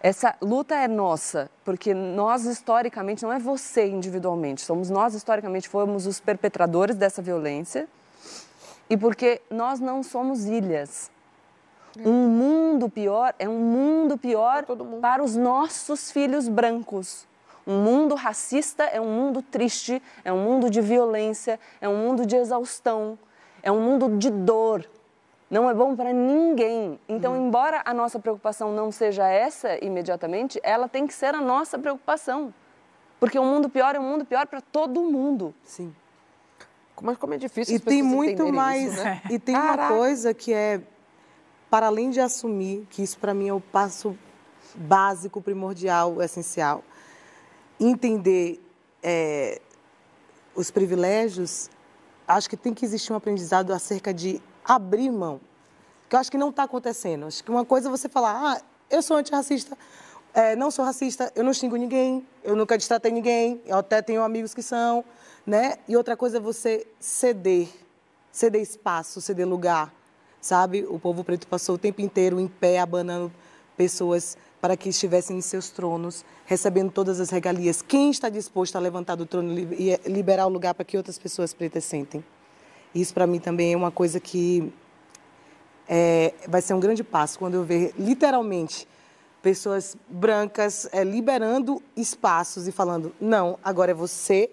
[0.00, 6.06] Essa luta é nossa, porque nós historicamente, não é você individualmente, somos nós historicamente fomos
[6.06, 7.86] os perpetradores dessa violência
[8.88, 11.10] e porque nós não somos ilhas.
[11.98, 14.64] Um mundo pior é um mundo pior
[15.02, 17.26] para os nossos filhos brancos.
[17.68, 22.24] Um mundo racista é um mundo triste, é um mundo de violência, é um mundo
[22.24, 23.18] de exaustão,
[23.62, 24.88] é um mundo de dor.
[25.50, 26.98] Não é bom para ninguém.
[27.06, 31.78] Então, embora a nossa preocupação não seja essa imediatamente, ela tem que ser a nossa
[31.78, 32.54] preocupação.
[33.20, 35.54] Porque um mundo pior é um mundo pior para todo mundo.
[35.62, 35.94] Sim.
[37.02, 38.94] Mas como é difícil E tem muito mais.
[38.94, 39.20] isso, né?
[39.30, 39.94] E tem uma Caraca.
[39.94, 40.80] coisa que é,
[41.68, 44.18] para além de assumir, que isso para mim é o passo
[44.74, 46.82] básico, primordial, essencial,
[47.78, 48.60] entender
[49.02, 49.60] é,
[50.54, 51.70] os privilégios,
[52.26, 55.40] acho que tem que existir um aprendizado acerca de abrir mão.
[56.08, 57.26] Que eu acho que não está acontecendo.
[57.26, 59.76] Acho que uma coisa é você falar, ah, eu sou antirracista,
[60.34, 64.22] é, não sou racista, eu não xingo ninguém, eu nunca destratei ninguém, eu até tenho
[64.22, 65.04] amigos que são,
[65.46, 65.76] né?
[65.88, 67.68] E outra coisa é você ceder,
[68.30, 69.92] ceder espaço, ceder lugar,
[70.40, 70.86] sabe?
[70.88, 73.32] O povo preto passou o tempo inteiro em pé, abanando
[73.76, 77.80] pessoas para que estivessem em seus tronos, recebendo todas as regalias.
[77.80, 81.54] Quem está disposto a levantar do trono e liberar o lugar para que outras pessoas
[81.54, 82.24] pretas sentem?
[82.94, 84.72] Isso para mim também é uma coisa que
[85.88, 88.86] é, vai ser um grande passo quando eu ver literalmente
[89.40, 94.50] pessoas brancas é, liberando espaços e falando não, agora é você.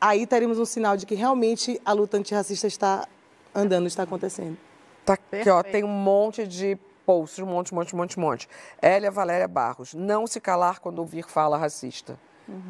[0.00, 3.08] Aí teremos um sinal de que realmente a luta antirracista está
[3.54, 4.58] andando, está acontecendo.
[5.04, 8.22] Tá aqui, ó, tem um monte de posts, um monte, um monte, um monte, um
[8.22, 8.48] monte.
[8.82, 12.18] Hélia Valéria Barros, não se calar quando ouvir fala racista.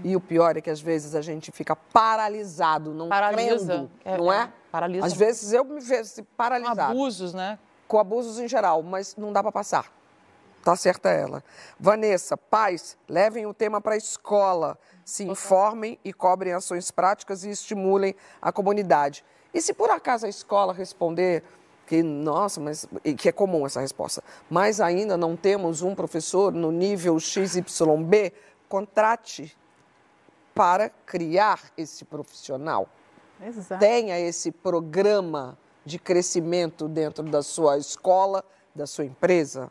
[0.02, 3.66] E o pior é que às vezes a gente fica paralisado, não Paralisa.
[3.66, 4.44] crendo, É, não é?
[4.44, 6.80] é, paralisa Às vezes eu me vejo assim, Com paralisado.
[6.92, 7.58] abusos, né?
[7.86, 9.92] Com abusos em geral, mas não dá para passar.
[10.64, 11.44] Tá certa ela.
[11.78, 17.50] Vanessa, pais, levem o tema para a escola, se informem e cobrem ações práticas e
[17.50, 19.22] estimulem a comunidade.
[19.52, 21.44] E se por acaso a escola responder
[21.86, 26.72] que, nossa, mas que é comum essa resposta, mas ainda não temos um professor no
[26.72, 28.32] nível XYB,
[28.68, 29.56] contrate
[30.54, 32.88] para criar esse profissional
[33.40, 33.78] Exato.
[33.78, 38.44] tenha esse programa de crescimento dentro da sua escola,
[38.74, 39.70] da sua empresa.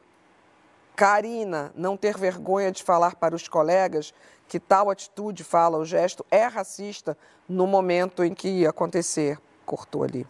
[0.96, 4.14] Karina, não ter vergonha de falar para os colegas
[4.48, 7.18] que tal atitude, fala, o gesto é racista
[7.50, 9.40] no momento em que ia acontecer.
[9.66, 10.26] Cortou ali.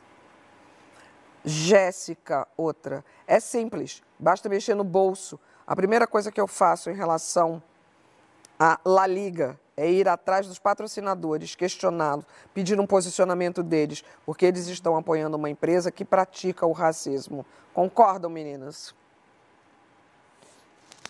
[1.45, 3.03] Jéssica, outra.
[3.27, 5.39] É simples, basta mexer no bolso.
[5.67, 7.61] A primeira coisa que eu faço em relação
[8.59, 14.67] a La Liga é ir atrás dos patrocinadores, questioná-los, pedir um posicionamento deles, porque eles
[14.67, 17.45] estão apoiando uma empresa que pratica o racismo.
[17.73, 18.95] Concordam, meninas?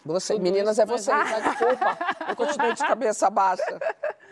[0.03, 1.39] Você, Tudo meninas, isso, é mas- você, tá?
[1.49, 1.97] Desculpa.
[2.29, 3.79] Eu continuei de cabeça baixa.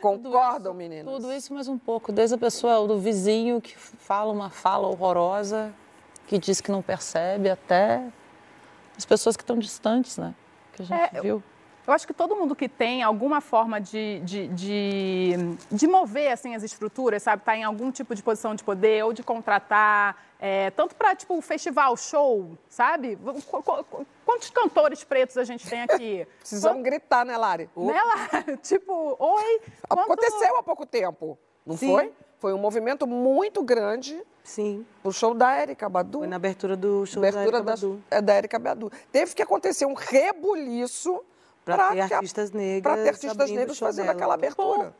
[0.01, 1.13] Concordam, meninas?
[1.13, 2.11] Tudo isso mais um pouco.
[2.11, 5.73] Desde a pessoa do vizinho que fala uma fala horrorosa,
[6.27, 8.03] que diz que não percebe, até
[8.97, 10.33] as pessoas que estão distantes, né?
[10.73, 11.43] Que a gente É, eu- viu.
[11.85, 15.33] Eu acho que todo mundo que tem alguma forma de, de, de,
[15.69, 17.41] de mover assim, as estruturas, sabe?
[17.41, 21.39] Está em algum tipo de posição de poder ou de contratar, é, tanto para tipo
[21.41, 23.17] festival, show, sabe?
[23.17, 26.25] Qu- qu- qu- Quantos cantores pretos a gente tem aqui?
[26.39, 27.69] Precisamos gritar, né, Lari?
[27.75, 28.57] Né, Lara?
[28.63, 29.59] tipo, oi.
[29.89, 31.91] quanto- Aconteceu há pouco tempo, não Sim.
[31.91, 32.13] foi?
[32.39, 36.19] Foi um movimento muito grande Sim, o show da Érica Badu.
[36.19, 38.03] foi na abertura do show abertura da Erika Badu.
[38.11, 38.91] é, da Érica Badu.
[39.11, 41.21] Teve que acontecer um rebuliço
[41.63, 44.17] Pra ter artistas negras pra ter artistas negros fazendo dela.
[44.17, 44.93] aquela abertura.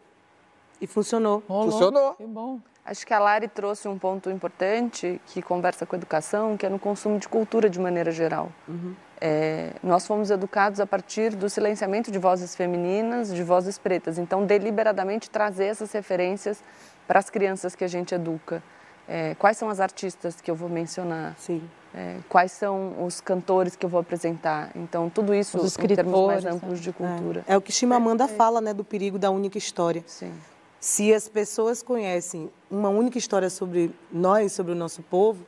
[0.79, 1.43] E funcionou.
[1.47, 1.71] Rolou.
[1.71, 2.13] Funcionou.
[2.13, 2.60] Que bom.
[2.86, 6.69] Acho que a Lari trouxe um ponto importante que conversa com a educação, que é
[6.69, 8.49] no consumo de cultura de maneira geral.
[9.21, 14.17] É, nós fomos educados a partir do silenciamento de vozes femininas, de vozes pretas.
[14.17, 16.62] Então, deliberadamente trazer essas referências
[17.08, 18.62] para as crianças que a gente educa.
[19.07, 21.35] É, quais são as artistas que eu vou mencionar?
[21.37, 21.61] Sim.
[21.95, 24.71] É, quais são os cantores que eu vou apresentar?
[24.75, 27.43] Então, tudo isso Os em termos mais escritores, amplos de cultura.
[27.47, 30.03] É o que Chimamanda fala, né, do perigo da única história.
[30.07, 30.33] Sim.
[30.79, 35.45] Se as pessoas conhecem uma única história sobre nós, sobre o nosso povo,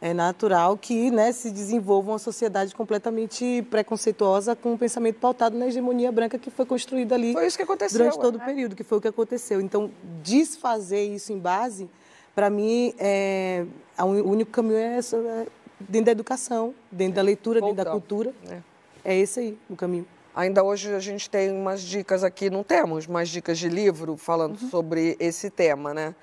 [0.00, 5.66] é natural que né, se desenvolva uma sociedade completamente preconceituosa com um pensamento pautado na
[5.66, 7.98] hegemonia branca que foi construída ali Foi isso que aconteceu.
[7.98, 8.20] durante é.
[8.20, 9.60] todo o período, que foi o que aconteceu.
[9.60, 9.90] Então,
[10.22, 11.90] desfazer isso em base,
[12.38, 13.64] para mim, é,
[13.98, 15.46] o único caminho é, essa- é
[15.80, 18.32] dentro da educação, dentro da leitura, dentro da cultura.
[18.44, 18.62] né?
[19.04, 20.06] É esse aí o caminho.
[20.36, 24.56] Ainda hoje a gente tem umas dicas aqui, não temos mais dicas de livro falando
[24.70, 26.14] sobre esse tema, né?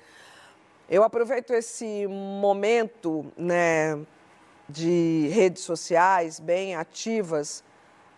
[0.88, 3.98] Eu aproveito esse momento, né,
[4.66, 7.62] de redes sociais bem ativas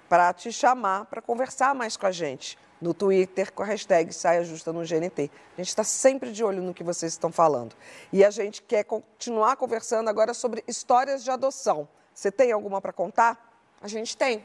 [0.09, 4.45] para te chamar para conversar mais com a gente no Twitter com a hashtag Saia
[4.45, 5.31] Justa no GNT.
[5.57, 7.75] A gente está sempre de olho no que vocês estão falando.
[8.13, 11.89] E a gente quer continuar conversando agora sobre histórias de adoção.
[12.15, 13.49] Você tem alguma para contar?
[13.81, 14.45] A gente tem.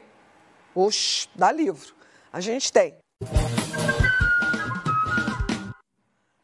[0.74, 1.94] Oxe, dá livro.
[2.32, 2.96] A gente tem.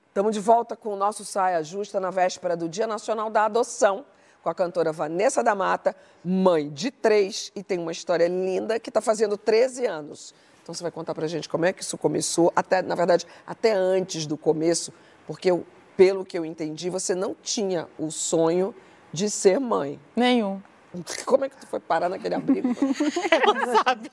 [0.08, 4.04] Estamos de volta com o nosso Saia Justa na véspera do Dia Nacional da Adoção,
[4.42, 8.90] com a cantora Vanessa da Mata, mãe de três, e tem uma história linda que
[8.90, 10.34] está fazendo 13 anos.
[10.62, 13.72] Então você vai contar pra gente como é que isso começou, até, na verdade, até
[13.72, 14.92] antes do começo,
[15.26, 18.74] porque eu, pelo que eu entendi, você não tinha o sonho
[19.12, 19.98] de ser mãe.
[20.14, 20.60] Nenhum.
[21.26, 22.68] Como é que tu foi parar naquele abrigo?
[23.30, 24.12] Ela sabe.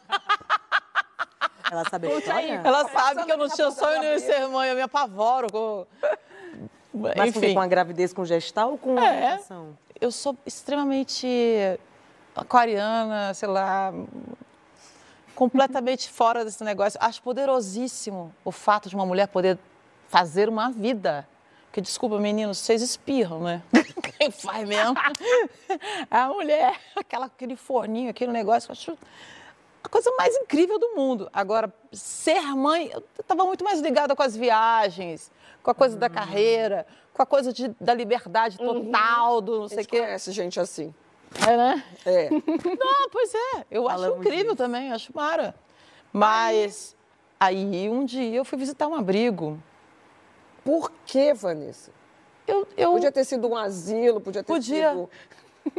[1.72, 2.62] Ela sabe a história?
[2.64, 5.48] Ela sabe que eu não tinha sonho nenhum de ser mãe, eu me apavoro.
[5.52, 5.86] Com...
[6.94, 9.32] Mas com, Enfim, com a gravidez com gestal ou com a É.
[9.32, 9.78] gestação?
[10.00, 11.28] eu sou extremamente
[12.36, 13.92] aquariana, sei lá,
[15.38, 17.00] completamente fora desse negócio.
[17.02, 19.58] Acho poderosíssimo o fato de uma mulher poder
[20.10, 21.28] fazer uma vida.
[21.68, 23.62] Porque, desculpa, meninos, vocês espirram, né?
[24.18, 24.96] Quem faz mesmo?
[26.10, 28.98] A mulher, aquela, aquele forninho, aquele negócio, eu acho
[29.84, 31.30] a coisa mais incrível do mundo.
[31.32, 35.32] Agora, ser mãe, eu estava muito mais ligada com as viagens,
[35.64, 39.84] com a coisa da carreira, com a coisa de- da liberdade total, do não sei
[39.84, 40.00] o quê.
[40.00, 40.94] conhece gente assim.
[41.46, 41.84] É, né?
[42.06, 42.30] É.
[42.32, 43.66] Não, pois é.
[43.70, 44.56] Eu acho Falamos incrível disso.
[44.56, 45.54] também, acho mara.
[46.12, 46.96] Mas
[47.40, 49.62] aí um dia eu fui visitar um abrigo.
[50.64, 51.92] Por que, Vanessa?
[52.48, 54.90] Eu, eu, Podia ter sido um asilo, podia ter Podia.
[54.92, 55.10] sido.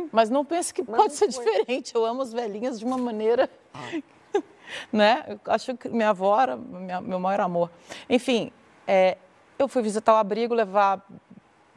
[0.13, 1.45] Mas não pense que Mas pode ser foi.
[1.45, 1.95] diferente.
[1.95, 3.49] Eu amo as velhinhas de uma maneira.
[4.93, 5.25] né?
[5.29, 7.71] Eu acho que minha avó era minha- meu maior amor.
[8.09, 8.53] Enfim,
[8.87, 9.17] é,
[9.59, 11.07] eu fui visitar o abrigo, levar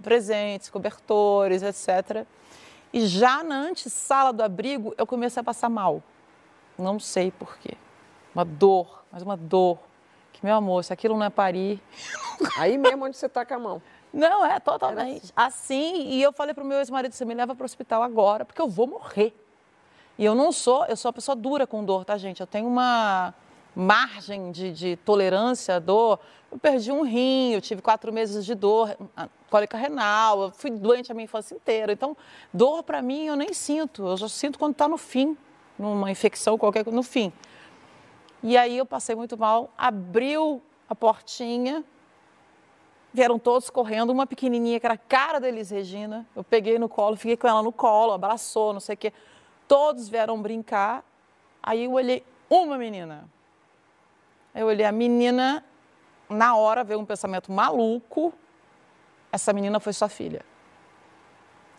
[0.04, 2.26] presentes, cobertores, etc.
[2.94, 6.02] E já na antessala do abrigo, eu comecei a passar mal.
[6.78, 7.76] Não sei por quê.
[8.36, 9.78] Uma dor, mas uma dor.
[10.34, 11.82] Que, meu amor, se aquilo não é parir,
[12.58, 13.82] Aí mesmo onde você tá com a mão.
[14.12, 15.32] não, é totalmente.
[15.36, 18.62] Assim, e eu falei pro meu ex-marido, você me leva para o hospital agora, porque
[18.62, 19.34] eu vou morrer.
[20.18, 22.42] E eu não sou, eu sou uma pessoa dura com dor, tá, gente?
[22.42, 23.34] Eu tenho uma
[23.76, 26.20] margem de, de tolerância à dor.
[26.52, 30.72] Eu perdi um rim, eu tive quatro meses de dor, a- cólica renal, eu fui
[30.72, 31.92] doente a minha infância inteira.
[31.92, 32.18] Então,
[32.52, 35.38] dor para mim eu nem sinto, eu já sinto quando está no fim,
[35.78, 37.32] numa infecção qualquer, no fim.
[38.42, 41.84] E aí eu passei muito mal, abriu a portinha,
[43.14, 46.26] Vieram todos correndo, uma pequenininha que era a cara da Elis Regina.
[46.34, 49.14] Eu peguei no colo, fiquei com ela no colo, abraçou, não sei o quê.
[49.68, 51.04] Todos vieram brincar.
[51.62, 53.26] Aí eu olhei uma menina.
[54.56, 55.64] Eu olhei a menina,
[56.30, 58.34] na hora veio um pensamento maluco.
[59.32, 60.42] Essa menina foi sua filha.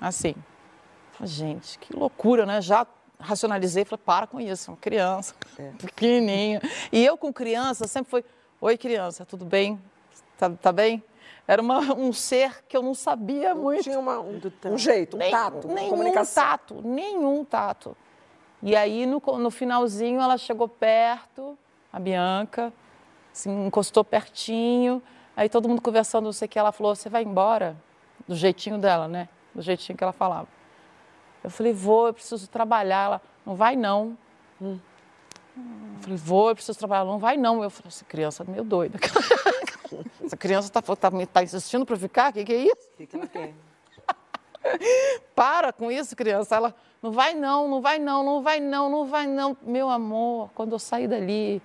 [0.00, 0.34] Assim.
[1.22, 2.60] Gente, que loucura, né?
[2.60, 2.86] Já
[3.20, 5.34] racionalizei, falei, para com isso, uma criança,
[5.78, 6.60] pequenininha.
[6.90, 8.24] E eu com criança sempre foi,
[8.60, 9.80] oi criança, tudo bem?
[10.36, 11.02] Tá, tá bem?
[11.46, 13.82] Era uma- um ser que eu não sabia muito.
[13.84, 16.42] Tinha uma- um, um jeito, um Nem- tato, nenhum comunicação.
[16.42, 17.96] tato, nenhum tato.
[18.62, 21.56] E aí, no, no finalzinho, ela chegou perto,
[21.92, 22.72] a Bianca,
[23.32, 25.00] assim, encostou pertinho.
[25.36, 27.76] Aí todo mundo conversando, não sei o que, ela falou, você vai embora?
[28.28, 29.28] Do jeitinho dela, né?
[29.54, 30.48] Do jeitinho que ela falava.
[31.42, 33.04] Eu falei, vou, eu preciso trabalhar.
[33.04, 34.16] Ela, não vai não.
[34.60, 34.78] Eu
[36.00, 37.04] falei, vou, eu preciso trabalhar.
[37.04, 37.62] Não vai não.
[37.62, 38.98] Eu falei, essa criança é meio doida.
[40.24, 42.30] essa criança está tá, me- tá insistindo para ficar?
[42.30, 42.88] O que, que é isso?
[42.94, 43.52] O que que ela quer?
[45.34, 46.54] Para com isso, criança.
[46.54, 49.56] Ela, não vai não, não vai não, não vai não, não vai não.
[49.62, 51.60] Meu amor, quando eu saí dali,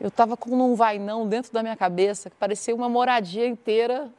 [0.00, 4.10] eu estava com um vai não dentro da minha cabeça, que parecia uma moradia inteira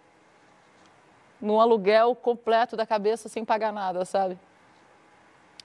[1.41, 4.39] num aluguel completo da cabeça sem pagar nada, sabe?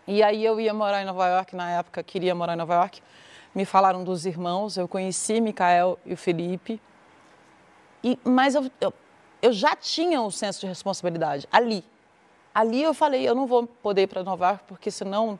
[0.06, 3.00] E aí eu ia morar em Nova York, na época queria morar em Nova York.
[3.54, 6.80] Me falaram dos irmãos, eu conheci Micael e o Felipe.
[8.02, 8.92] E, mas eu, eu,
[9.40, 11.84] eu já tinha um senso de responsabilidade ali.
[12.54, 15.38] Ali eu falei, eu não vou poder ir para Nova York, porque senão,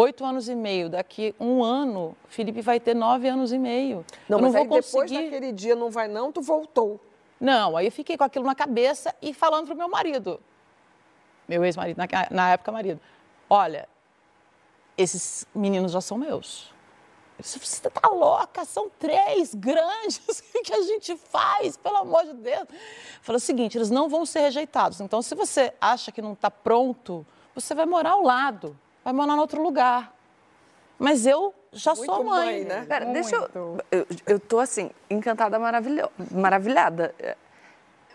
[0.00, 4.04] oito anos e meio, daqui um ano, Felipe vai ter nove anos e meio.
[4.28, 5.24] Não, eu não mas vou depois conseguir.
[5.24, 7.00] daquele dia não vai não, tu voltou.
[7.40, 10.40] Não, aí eu fiquei com aquilo na cabeça e falando pro meu marido,
[11.48, 13.00] meu ex-marido, na, na época marido,
[13.50, 13.88] olha,
[14.96, 16.72] esses meninos já são meus.
[17.40, 22.68] Você tá louca, são três grandes, o que a gente faz, pelo amor de Deus?
[23.20, 26.50] Falei o seguinte, eles não vão ser rejeitados, então se você acha que não está
[26.50, 30.12] pronto, você vai morar ao lado, vai morar em outro lugar.
[30.98, 32.46] Mas eu já Muito sou mãe.
[32.46, 32.84] mãe, né?
[32.88, 34.06] Pera, deixa eu, eu.
[34.26, 37.14] Eu tô assim, encantada, maravilho, maravilhada.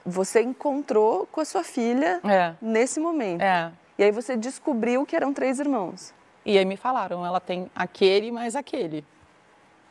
[0.05, 2.55] Você encontrou com a sua filha É.
[2.61, 3.41] nesse momento.
[3.41, 3.71] É.
[3.97, 6.13] E aí você descobriu que eram três irmãos.
[6.45, 9.05] E aí me falaram, ela tem aquele mais aquele.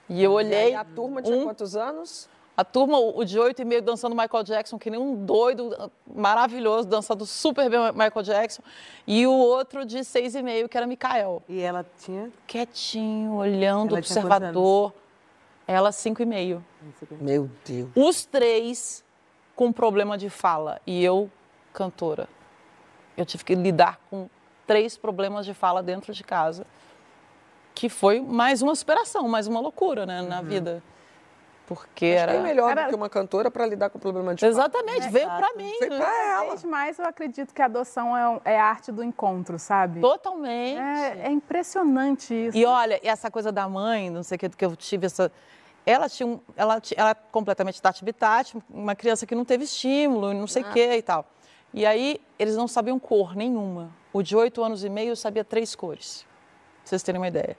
[0.09, 0.59] E eu E olhei.
[0.67, 2.29] aí a turma tinha um- quantos anos?
[2.55, 6.87] A turma, o de oito e meio dançando Michael Jackson, que nem um doido, maravilhoso,
[6.87, 8.63] dançando super bem Michael Jackson.
[9.07, 11.43] E o outro de seis e meio, que era Mikael.
[11.49, 12.31] E ela tinha.
[12.47, 14.93] Quietinho, olhando, Ela observador.
[15.67, 16.63] Ela cinco e meio.
[17.19, 17.91] Meu Deus.
[17.97, 19.03] Os três
[19.57, 20.79] com problema de fala.
[20.87, 21.31] E eu,
[21.73, 22.29] cantora.
[23.17, 24.29] Eu tive que lidar com
[24.67, 26.67] três problemas de fala dentro de casa.
[27.75, 30.83] Que foi mais uma superação, mais uma loucura, né, na vida.
[31.67, 32.33] Porque Mas era...
[32.33, 34.45] quem melhor Era- do que uma cantora para lidar com o problema de?
[34.45, 35.73] Exatamente, veio pra mim.
[35.79, 36.49] Foi Cada ela.
[36.49, 40.01] vez mais eu acredito que a adoção é, um- é a arte do encontro, sabe?
[40.01, 40.79] Totalmente.
[40.81, 42.57] É, é impressionante isso.
[42.59, 45.31] E olha, essa coisa da mãe, não sei o que, que eu tive essa.
[45.87, 50.47] Ela tinha um, ela, ela é completamente tati-bitate, uma criança que não teve estímulo, não
[50.47, 51.25] sei o que e tal.
[51.75, 53.91] E aí, eles não sabiam cor nenhuma.
[54.13, 56.27] O de oito anos e meio sabia três cores,
[56.83, 57.57] pra vocês terem uma ideia.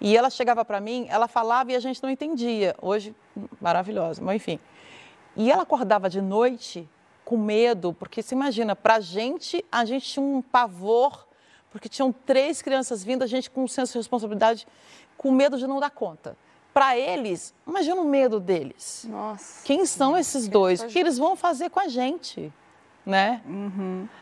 [0.00, 2.74] E ela chegava para mim, ela falava e a gente não entendia.
[2.80, 3.14] Hoje,
[3.60, 4.58] maravilhosa, mas enfim.
[5.36, 6.88] E ela acordava de noite
[7.24, 11.26] com medo, porque se imagina, para a gente, a gente tinha um pavor,
[11.70, 14.66] porque tinham três crianças vindo, a gente com um senso de responsabilidade,
[15.16, 16.36] com medo de não dar conta.
[16.74, 19.06] Para eles, imagina o medo deles.
[19.08, 19.62] Nossa.
[19.64, 20.80] Quem são esses dois?
[20.80, 22.52] O que eles vão fazer com a gente?
[23.04, 23.42] Né?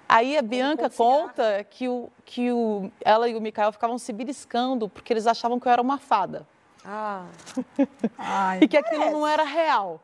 [0.08, 4.88] Aí a Bianca conta que, o, que o, ela e o Mikael ficavam se beliscando
[4.88, 6.46] porque eles achavam que eu era uma fada.
[6.84, 7.26] Ah,
[8.16, 10.00] Ai, E que aquilo não era real.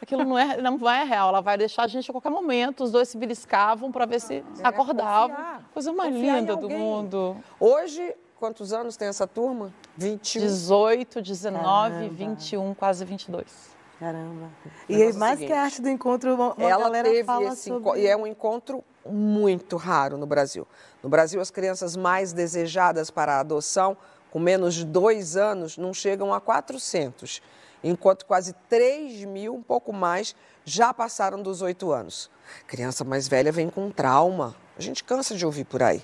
[0.00, 1.28] Aquilo não é, não é real.
[1.28, 2.82] Ela vai deixar a gente a qualquer momento.
[2.82, 5.28] Os dois se beliscavam para ver se acordavam.
[5.36, 5.62] confiar.
[5.72, 7.36] Coisa mais Confiar linda do mundo.
[7.60, 9.72] hoje, quantos anos tem essa turma?
[9.96, 10.40] 21.
[10.42, 11.62] 18, 19,
[11.94, 12.08] Caramba.
[12.08, 13.71] 21, quase 22.
[14.02, 14.50] Caramba.
[14.88, 17.22] E é o mais que seguinte, a arte do encontro, uma, uma Ela galera teve
[17.22, 18.00] fala esse sobre...
[18.00, 20.66] e é um encontro muito raro no Brasil.
[21.00, 23.96] No Brasil, as crianças mais desejadas para a adoção,
[24.32, 27.40] com menos de dois anos, não chegam a 400,
[27.84, 30.34] enquanto quase 3 mil, um pouco mais,
[30.64, 32.28] já passaram dos oito anos.
[32.66, 34.56] Criança mais velha vem com trauma.
[34.76, 36.02] A gente cansa de ouvir por aí.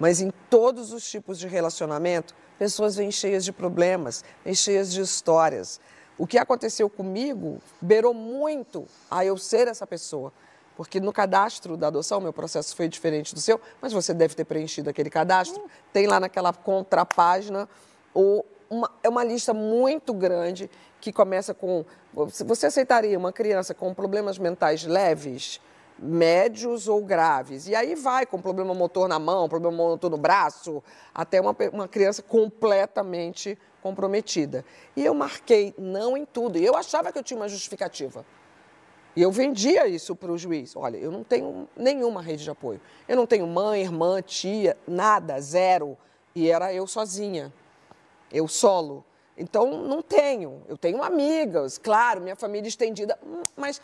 [0.00, 5.00] Mas em todos os tipos de relacionamento, pessoas vêm cheias de problemas, vêm cheias de
[5.00, 5.80] histórias.
[6.20, 10.30] O que aconteceu comigo beirou muito a eu ser essa pessoa.
[10.76, 14.44] Porque no cadastro da adoção, meu processo foi diferente do seu, mas você deve ter
[14.44, 15.64] preenchido aquele cadastro.
[15.94, 17.66] Tem lá naquela contrapágina
[18.14, 21.86] o- uma, é uma lista muito grande que começa com.
[22.12, 25.58] Você aceitaria uma criança com problemas mentais leves?
[26.00, 27.68] Médios ou graves.
[27.68, 30.82] E aí vai com problema motor na mão, problema motor no braço,
[31.14, 34.64] até uma, uma criança completamente comprometida.
[34.96, 36.58] E eu marquei não em tudo.
[36.58, 38.24] E eu achava que eu tinha uma justificativa.
[39.14, 40.74] E eu vendia isso para o juiz.
[40.76, 42.80] Olha, eu não tenho nenhuma rede de apoio.
[43.08, 45.98] Eu não tenho mãe, irmã, tia, nada, zero.
[46.34, 47.52] E era eu sozinha.
[48.32, 49.04] Eu solo.
[49.36, 50.62] Então, não tenho.
[50.68, 53.80] Eu tenho amigas, claro, minha família estendida, hum, mas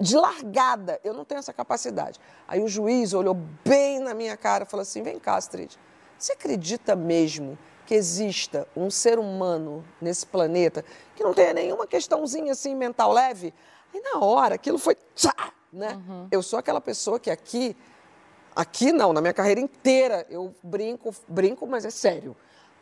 [0.00, 2.20] de largada, eu não tenho essa capacidade.
[2.48, 5.78] Aí o juiz olhou bem na minha cara e falou assim: vem cá, Astrid,
[6.18, 12.52] você acredita mesmo que exista um ser humano nesse planeta que não tenha nenhuma questãozinha
[12.52, 13.52] assim mental leve?
[13.94, 16.00] Aí na hora, aquilo foi tchá, né?
[16.30, 17.76] Eu sou aquela pessoa que aqui,
[18.54, 22.36] aqui não, na minha carreira inteira, eu brinco, brinco, mas é sério.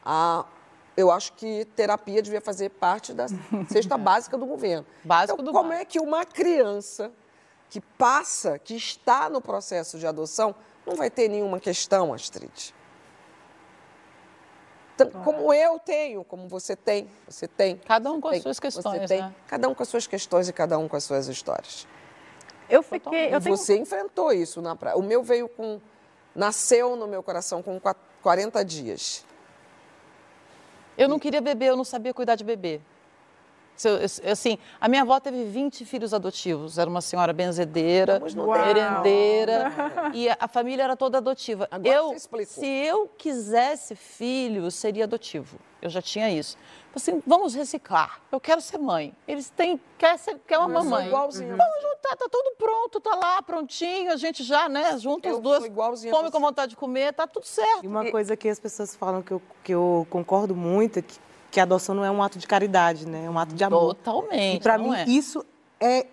[0.05, 0.45] Ah,
[1.01, 3.27] eu acho que terapia devia fazer parte da
[3.71, 4.87] cesta básica do governo.
[5.05, 7.11] Básico então, do como é que uma criança
[7.69, 10.55] que passa, que está no processo de adoção,
[10.87, 12.75] não vai ter nenhuma questão, Astrid?
[14.95, 17.79] Então, como eu tenho, como você tem, você tem.
[17.79, 19.35] Cada um com as tem, suas você questões, tem, né?
[19.47, 21.87] Cada um com as suas questões e cada um com as suas histórias.
[22.69, 23.33] eu fiquei.
[23.33, 24.97] Eu e tenho, você enfrentou isso na praia.
[24.97, 25.81] O meu veio com.
[26.35, 29.25] Nasceu no meu coração com qua- 40 dias.
[31.01, 32.79] Eu não queria beber, eu não sabia cuidar de bebê.
[34.31, 36.77] Assim, a minha avó teve 20 filhos adotivos.
[36.77, 39.73] Era uma senhora benzedeira, merendeira.
[40.13, 41.67] E a, família era toda adotiva.
[41.71, 45.59] Agora eu, se eu quisesse filho, seria adotivo.
[45.81, 46.59] Eu já tinha isso.
[46.95, 48.21] Assim, vamos reciclar.
[48.33, 49.15] Eu quero ser mãe.
[49.27, 51.07] Eles têm, quer, ser, quer uma Eu sou mamãe.
[51.07, 51.57] igualzinho.
[51.57, 54.13] Vamos juntar, tá tudo pronto, tá lá, prontinho.
[54.13, 56.77] A gente já, né, junta Eu as duas, sou igualzinha a come com vontade de
[56.77, 57.85] comer, tá tudo certo.
[57.85, 61.17] E uma coisa que as pessoas falam que eu, que eu concordo muito é que,
[61.51, 63.25] que a adoção não é um ato de caridade, né?
[63.25, 63.95] É um ato de amor.
[63.95, 64.57] Totalmente.
[64.57, 65.05] E para mim é.
[65.09, 65.45] isso
[65.79, 66.07] é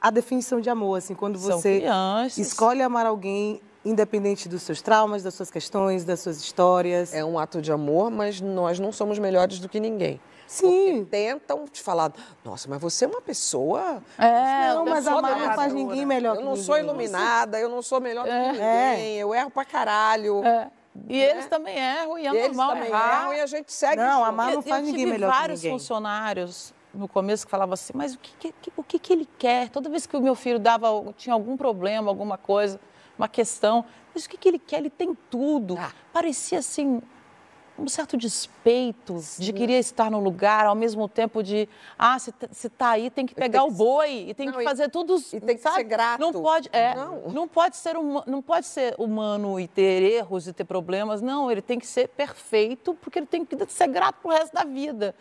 [0.00, 2.38] a definição de amor, assim, quando São você crianças.
[2.38, 7.14] escolhe amar alguém independente dos seus traumas, das suas questões, das suas histórias.
[7.14, 10.20] É um ato de amor, mas nós não somos melhores do que ninguém.
[10.46, 11.06] Sim.
[11.08, 12.12] Tentam te falar,
[12.44, 14.02] nossa, mas você é uma pessoa.
[14.18, 16.64] É, Não, mas amar não faz ninguém melhor Eu que não ninguém.
[16.66, 19.14] sou iluminada, eu não sou melhor do que ninguém, É.
[19.16, 20.44] eu erro pra caralho.
[20.44, 20.68] É.
[21.08, 23.20] E eles também erram e é eles normal também errar.
[23.22, 23.96] erram e a gente segue.
[24.02, 24.24] Não, junto.
[24.24, 25.78] amar não Eu- faz eu ninguém tive melhor que vários ninguém.
[25.78, 29.68] funcionários no começo que falavam assim, mas o que, que- o que, que ele quer?
[29.68, 32.80] Toda vez que o meu filho dava, tinha algum problema, alguma coisa,
[33.20, 34.78] uma questão, mas o que, que ele quer?
[34.78, 35.76] Ele tem tudo.
[35.78, 35.92] Ah.
[36.12, 37.02] Parecia assim
[37.80, 41.68] um certo despeito de querer estar no lugar, ao mesmo tempo de,
[41.98, 44.60] ah, se se tá aí, tem que pegar tem o boi e tem Não, que
[44.60, 45.76] e- fazer tudo, e tem que sabe?
[45.76, 46.20] ser grato.
[46.20, 47.20] Não pode, é, Não.
[47.30, 47.48] não.
[47.48, 51.62] pode ser huma- não pode ser humano e ter erros e ter problemas, não, ele
[51.62, 55.14] tem que ser perfeito, porque ele tem que ser grato pro resto da vida.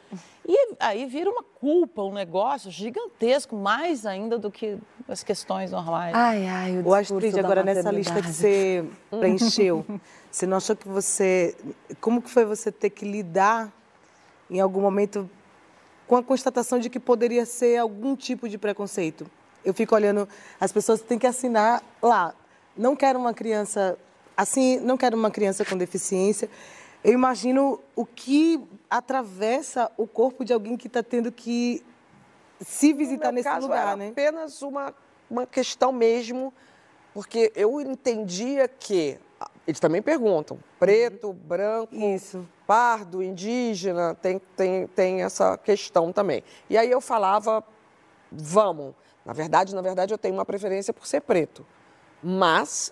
[0.48, 6.14] E aí vira uma culpa, um negócio gigantesco, mais ainda do que as questões normais.
[6.16, 9.86] Ai, ai, o O Astrid, da agora nessa lista que você preencheu,
[10.32, 11.56] você não achou que você.
[12.00, 13.72] Como que foi você ter que lidar
[14.50, 15.30] em algum momento
[16.08, 19.30] com a constatação de que poderia ser algum tipo de preconceito?
[19.64, 20.28] Eu fico olhando,
[20.60, 22.34] as pessoas têm que assinar lá.
[22.78, 23.98] Não quero uma criança
[24.38, 26.50] assim, não quero uma criança com deficiência.
[27.04, 31.84] Eu imagino o que atravessa o corpo de alguém que está tendo que
[32.62, 34.10] se visitar nesse caso, lugar, era né?
[34.10, 34.94] apenas uma,
[35.30, 36.54] uma questão mesmo,
[37.14, 39.18] porque eu entendia que.
[39.68, 42.48] Eles também perguntam: preto, branco, Isso.
[42.66, 46.44] pardo, indígena, tem, tem, tem essa questão também.
[46.70, 47.64] E aí eu falava:
[48.32, 48.94] vamos.
[49.26, 51.66] Na verdade, na verdade, eu tenho uma preferência por ser preto.
[52.24, 52.92] Mas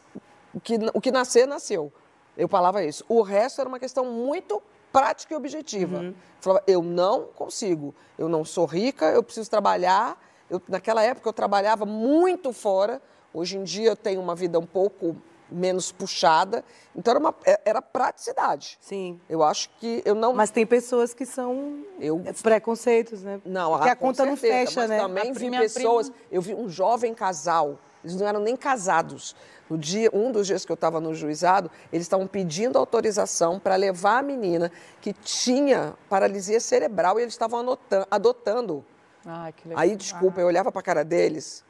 [0.53, 1.91] o que, o que nascer, nasceu.
[2.37, 3.03] Eu falava isso.
[3.09, 6.03] O resto era uma questão muito prática e objetiva.
[6.03, 7.93] Eu falava, eu não consigo.
[8.17, 10.21] Eu não sou rica, eu preciso trabalhar.
[10.49, 13.01] Eu, naquela época eu trabalhava muito fora.
[13.33, 15.15] Hoje em dia eu tenho uma vida um pouco
[15.49, 16.63] menos puxada.
[16.95, 18.77] Então era, uma, é- era praticidade.
[18.81, 19.19] Sim.
[19.29, 20.33] Eu acho que eu não.
[20.33, 23.39] Mas tem pessoas que são eu preconceitos, né?
[23.45, 24.97] não, Porque ah, a com conta não certeza, fecha, mas né?
[24.99, 26.09] também A vi minha pessoas.
[26.09, 27.77] prima- Eu vi um jovem casal.
[28.03, 29.35] Eles não eram nem casados.
[29.69, 33.75] No dia, um dos dias que eu estava no juizado, eles estavam pedindo autorização para
[33.75, 34.71] levar a menina
[35.01, 37.77] que tinha paralisia cerebral e eles estavam
[38.09, 38.85] adotando.
[39.25, 39.83] Ai, que legal.
[39.83, 41.65] Aí, desculpa, eu olhava para a cara deles.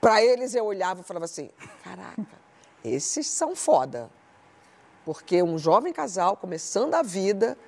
[0.00, 1.48] Para eles eu olhava e falava assim:
[1.84, 2.26] caraca,
[2.84, 4.10] esses são foda.
[5.04, 7.58] Porque um jovem casal começando a vida,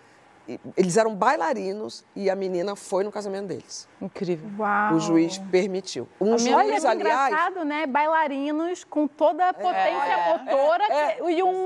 [0.77, 3.89] eles eram bailarinos e a menina foi no casamento deles.
[4.01, 4.49] Incrível.
[4.59, 4.95] Uau.
[4.95, 6.07] O juiz permitiu.
[6.21, 6.95] Um Olha juiz, que aliás.
[6.95, 7.87] engraçado, né?
[7.87, 11.65] Bailarinos com toda a potência motora é, que- e um.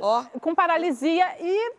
[0.00, 1.72] Ó, com paralisia e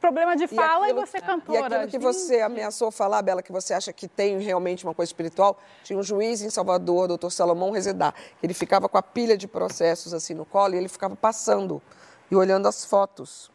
[0.00, 1.66] problema de fala e, aquilo- você E cantora.
[1.66, 5.58] aquilo que você ameaçou falar, Bela, que você acha que tem realmente uma coisa espiritual,
[5.82, 9.48] tinha um juiz em Salvador, doutor Salomão Rezedá, que ele ficava com a pilha de
[9.48, 11.82] processos assim no colo e ele ficava passando
[12.30, 13.50] e olhando as fotos.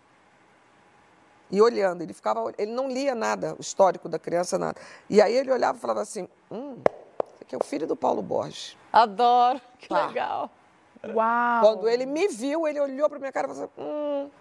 [1.52, 4.80] E olhando, ele ficava, ele não lia nada, o histórico da criança, nada.
[5.10, 6.78] E aí ele olhava e falava assim, hum,
[7.36, 8.76] esse aqui é o filho do Paulo Borges.
[8.91, 10.08] Adoro, que Tá.
[10.08, 10.50] legal.
[11.14, 11.62] Uau.
[11.62, 14.32] Quando ele me viu, ele olhou para minha cara e falou assim, hum,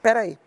[0.00, 0.38] peraí.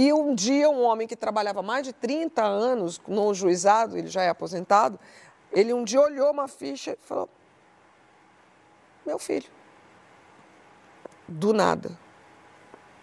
[0.00, 4.22] E um dia, um homem que trabalhava mais de 30 anos no juizado, ele já
[4.22, 4.98] é aposentado,
[5.52, 7.28] ele um dia olhou uma ficha e falou,
[9.04, 9.50] meu filho.
[11.28, 11.98] Do nada.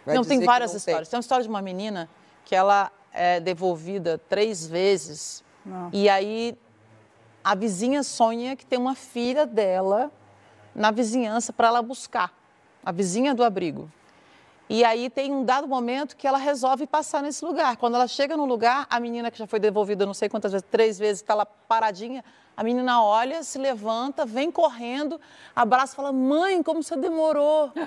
[0.07, 1.07] Vai não, tem várias não histórias.
[1.07, 1.17] Tem.
[1.17, 2.09] uma história de uma menina
[2.43, 5.43] que ela é devolvida três vezes.
[5.93, 6.57] E aí
[7.43, 10.11] a vizinha sonha que tem uma filha dela
[10.73, 12.33] na vizinhança para ela buscar.
[12.83, 13.87] A vizinha do abrigo.
[14.69, 17.77] E aí tem um dado momento que ela resolve passar nesse lugar.
[17.77, 20.67] Quando ela chega no lugar, a menina que já foi devolvida não sei quantas vezes,
[20.69, 22.23] três vezes, está lá paradinha.
[22.55, 25.21] A menina olha, se levanta, vem correndo,
[25.55, 27.71] abraça e fala: Mãe, como você demorou?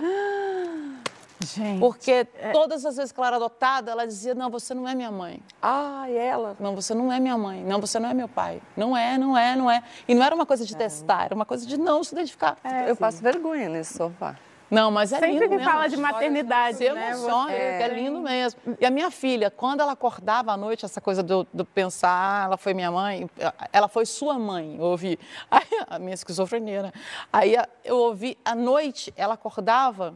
[1.42, 1.80] Gente.
[1.80, 5.10] Porque todas as vezes que ela era adotada, ela dizia: Não, você não é minha
[5.10, 5.42] mãe.
[5.60, 6.56] Ah, e ela?
[6.60, 7.64] Não, você não é minha mãe.
[7.64, 8.62] Não, você não é meu pai.
[8.76, 9.82] Não é, não é, não é.
[10.06, 12.56] E não era uma coisa de testar, era uma coisa de não se identificar.
[12.86, 14.36] Eu passo vergonha nesse sofá.
[14.70, 15.70] Não, mas é Sempre lindo que mesmo.
[15.70, 17.10] fala de maternidade, né?
[17.10, 18.60] emociona, é lindo mesmo.
[18.80, 22.44] E a minha filha, quando ela acordava à noite, essa coisa do, do pensar, ah,
[22.44, 23.28] ela foi minha mãe,
[23.72, 25.18] ela foi sua mãe, eu ouvi.
[25.50, 26.92] Aí, a minha esquizofrenia, né?
[27.32, 30.14] Aí eu ouvi, à noite, ela acordava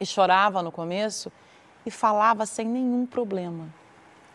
[0.00, 1.32] e chorava no começo
[1.84, 3.66] e falava sem nenhum problema.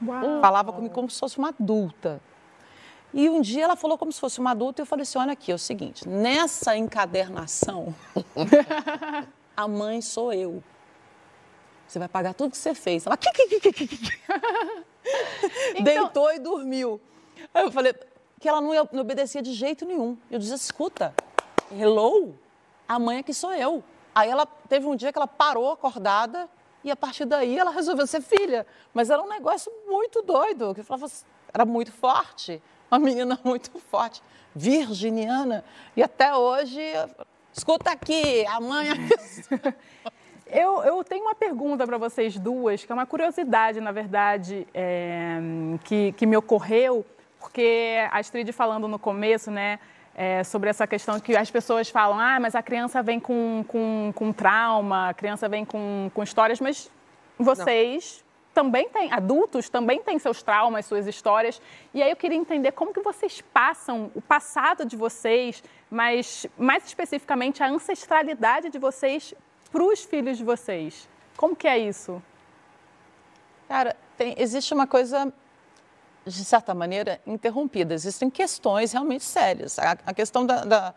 [0.06, 0.42] Uau.
[0.42, 2.20] Falava comigo como se fosse uma adulta.
[3.14, 5.34] E um dia ela falou como se fosse uma adulta e eu falei assim, olha
[5.34, 7.94] aqui, é o seguinte, nessa encadernação,
[9.56, 10.64] a mãe sou eu.
[11.88, 13.06] Você vai pagar tudo que você fez.
[13.06, 13.18] Ela
[15.84, 17.00] deitou e dormiu.
[17.54, 17.94] Aí eu falei
[18.40, 20.18] que ela não, não obedecia de jeito nenhum.
[20.32, 21.14] Eu disse, escuta,
[21.72, 22.34] hello?
[22.88, 23.84] a mãe aqui sou eu.
[24.14, 26.50] Aí ela teve um dia que ela parou acordada
[26.84, 28.66] e a partir daí ela resolveu ser filha.
[28.94, 31.12] Mas era um negócio muito doido, que falava,
[31.54, 32.62] era muito forte,
[32.94, 34.22] uma menina muito forte,
[34.56, 35.64] virginiana.
[35.98, 36.82] E até hoje,
[37.52, 38.88] escuta aqui, a mãe.
[40.46, 45.40] Eu, eu, tenho uma pergunta para vocês duas, que é uma curiosidade, na verdade, é,
[45.84, 47.04] que, que me ocorreu,
[47.40, 49.80] porque a Astrid falando no começo, né,
[50.14, 54.12] é, sobre essa questão que as pessoas falam, ah, mas a criança vem com, com,
[54.14, 56.92] com trauma, a criança vem com, com histórias, mas
[57.40, 58.23] vocês.
[58.54, 61.62] Também têm, adultos também têm seus traumas, suas histórias.
[61.94, 66.86] E aí eu queria entender como que vocês passam o passado de vocês, mas mais
[66.86, 69.34] especificamente a ancestralidade de vocês
[69.72, 71.10] para os filhos de vocês.
[71.36, 72.22] Como que é isso?
[73.68, 75.34] Cara, tem, existe uma coisa
[76.26, 77.94] de certa maneira, interrompida.
[77.94, 79.78] Existem questões realmente sérias.
[79.78, 80.96] A, a questão da, da,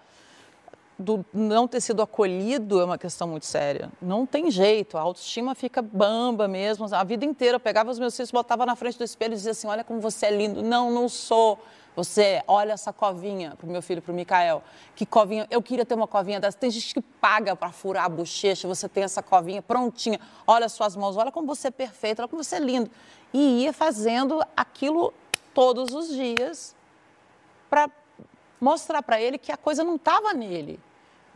[0.99, 3.91] do não ter sido acolhido é uma questão muito séria.
[4.01, 6.87] Não tem jeito, a autoestima fica bamba mesmo.
[6.95, 9.53] A vida inteira eu pegava os meus filhos, botava na frente do espelho e dizia
[9.53, 10.63] assim: Olha como você é lindo.
[10.63, 11.59] Não, não sou.
[11.95, 14.63] Você, olha essa covinha para o meu filho, para o Mikael.
[14.95, 16.59] Que covinha, eu queria ter uma covinha dessa.
[16.59, 20.21] Tem gente que paga para furar a bochecha, você tem essa covinha prontinha.
[20.47, 22.91] Olha suas mãos, olha como você é perfeito, olha como você é lindo
[23.33, 25.13] e ia fazendo aquilo
[25.53, 26.75] todos os dias
[27.69, 27.91] para
[28.61, 30.81] mostrar para ele que a coisa não estava nele,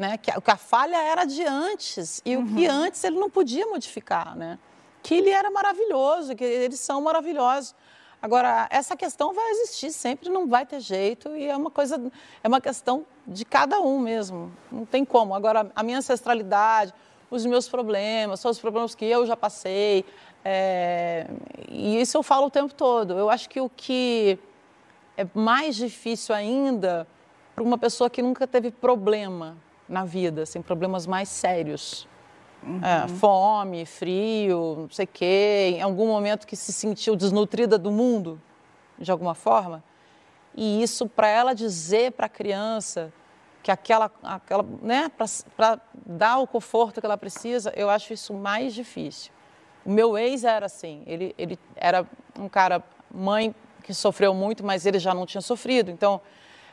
[0.00, 0.16] né?
[0.16, 2.42] Que a, que a, falha era de antes e uhum.
[2.42, 2.74] o que uhum.
[2.74, 4.58] antes ele não podia modificar, né?
[5.02, 7.74] Que ele era maravilhoso, que eles são maravilhosos.
[8.22, 12.00] Agora, essa questão vai existir sempre, não vai ter jeito e é uma coisa,
[12.42, 15.34] é uma questão de cada um mesmo, não tem como.
[15.34, 16.94] Agora, a minha ancestralidade,
[17.30, 20.04] os meus problemas, são os problemas que eu já passei,
[20.42, 21.26] é,
[21.68, 23.18] e isso eu falo o tempo todo.
[23.18, 24.38] Eu acho que o que
[25.16, 27.06] é mais difícil ainda
[27.54, 29.56] para uma pessoa que nunca teve problema
[29.90, 32.08] na vida, assim, problemas mais sérios.
[32.62, 32.80] Uhum.
[32.84, 37.90] É, fome, frio, não sei o quê, em algum momento que se sentiu desnutrida do
[37.90, 38.40] mundo,
[38.98, 39.82] de alguma forma.
[40.54, 43.12] E isso, para ela dizer para a criança
[43.62, 45.10] que aquela, aquela né,
[45.56, 49.32] para dar o conforto que ela precisa, eu acho isso mais difícil.
[49.84, 52.06] O meu ex era assim, ele, ele era
[52.38, 55.90] um cara, mãe que sofreu muito, mas ele já não tinha sofrido.
[55.90, 56.20] Então,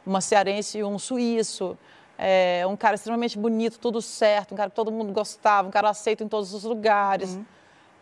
[0.06, 1.78] uma cearense e um suíço,
[2.18, 5.90] é, um cara extremamente bonito, tudo certo, um cara que todo mundo gostava, um cara
[5.90, 7.36] aceito em todos os lugares.
[7.36, 7.46] Uhum.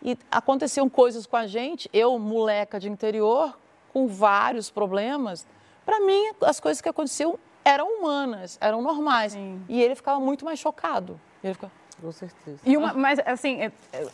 [0.02, 3.58] E aconteciam coisas com a gente, eu, moleca de interior,
[3.92, 5.46] com vários problemas.
[5.84, 9.32] Para mim, as coisas que aconteciam eram humanas, eram normais.
[9.32, 9.62] Sim.
[9.68, 11.20] E ele ficava muito mais chocado.
[11.42, 11.72] Ele ficava...
[12.00, 12.58] Com certeza.
[12.64, 14.06] E uma, mas, assim, é, é,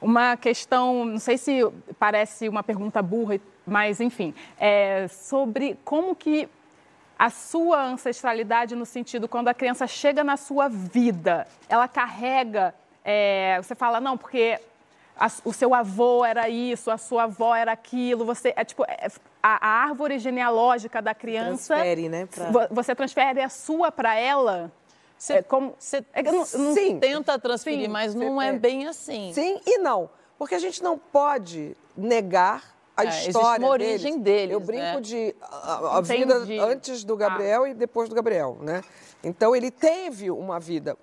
[0.00, 1.60] uma questão, não sei se
[1.98, 6.48] parece uma pergunta burra, mas enfim, é sobre como que
[7.18, 13.58] a sua ancestralidade no sentido quando a criança chega na sua vida, ela carrega, é,
[13.62, 14.60] você fala não porque
[15.18, 19.08] a, o seu avô era isso, a sua avó era aquilo, você é tipo é,
[19.42, 22.26] a, a, árvore genealógica da criança, transfere, né?
[22.26, 22.68] Pra...
[22.70, 24.70] Você transfere a sua para ela.
[25.16, 28.86] Você, é como, você é, não, sim, tenta transferir, sim, mas não é, é bem
[28.86, 29.32] assim.
[29.32, 30.10] Sim e não.
[30.38, 34.52] Porque a gente não pode negar a é, história uma origem deles.
[34.52, 35.00] Eu brinco né?
[35.00, 37.68] de a, a vida antes do Gabriel ah.
[37.68, 38.82] e depois do Gabriel, né?
[39.22, 40.96] Então ele teve uma vida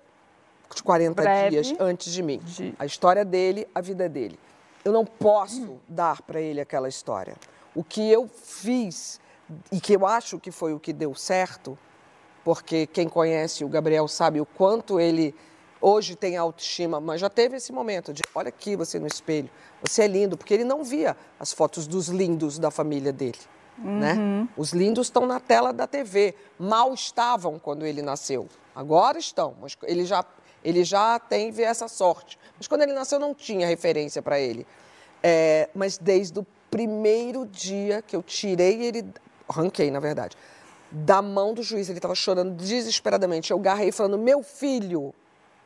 [0.74, 1.50] de 40 Breve.
[1.50, 2.38] dias antes de mim.
[2.38, 2.74] De...
[2.78, 4.38] A história dele, a vida dele.
[4.84, 5.78] Eu não posso hum.
[5.88, 7.36] dar para ele aquela história.
[7.74, 9.20] O que eu fiz
[9.70, 11.78] e que eu acho que foi o que deu certo
[12.44, 15.34] porque quem conhece o Gabriel sabe o quanto ele
[15.84, 19.50] hoje tem autoestima, mas já teve esse momento de olha aqui você no espelho,
[19.82, 23.38] você é lindo, porque ele não via as fotos dos lindos da família dele.
[23.76, 24.14] Né?
[24.14, 24.42] Uhum.
[24.42, 24.48] Né?
[24.56, 26.34] Os lindos estão na tela da TV.
[26.58, 28.48] Mal estavam quando ele nasceu.
[28.74, 30.24] Agora estão, mas ele já,
[30.64, 32.38] ele já tem essa sorte.
[32.56, 34.66] Mas quando ele nasceu não tinha referência para ele.
[35.22, 39.04] É, mas desde o primeiro dia que eu tirei ele,
[39.48, 40.36] arranquei na verdade,
[40.90, 41.88] da mão do juiz.
[41.88, 43.50] Ele estava chorando desesperadamente.
[43.50, 45.12] Eu garrei falando, meu filho.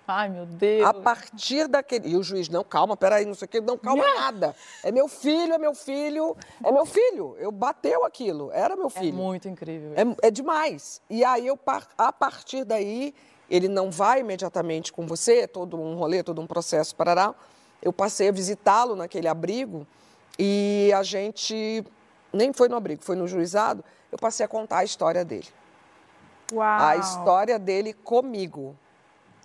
[0.08, 0.86] Ai, meu Deus.
[0.86, 2.08] A partir daquele.
[2.08, 4.20] E o juiz, não, calma, peraí, não sei o quê, não, calma yeah.
[4.22, 4.56] nada.
[4.82, 7.36] É meu filho, é meu filho, é meu filho.
[7.38, 9.08] Eu bateu aquilo, era meu é filho.
[9.08, 9.92] É muito incrível.
[9.94, 11.02] É, é demais.
[11.10, 11.58] E aí, eu,
[11.96, 13.14] a partir daí,
[13.50, 17.34] ele não vai imediatamente com você, é todo um rolê, todo um processo, parará.
[17.82, 19.86] Eu passei a visitá-lo naquele abrigo
[20.38, 21.84] e a gente
[22.32, 25.46] nem foi no abrigo, foi no juizado eu passei a contar a história dele.
[26.52, 26.66] Uau.
[26.66, 28.76] A história dele comigo.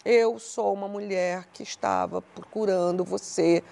[0.05, 3.63] Eu sou uma mulher que estava procurando você.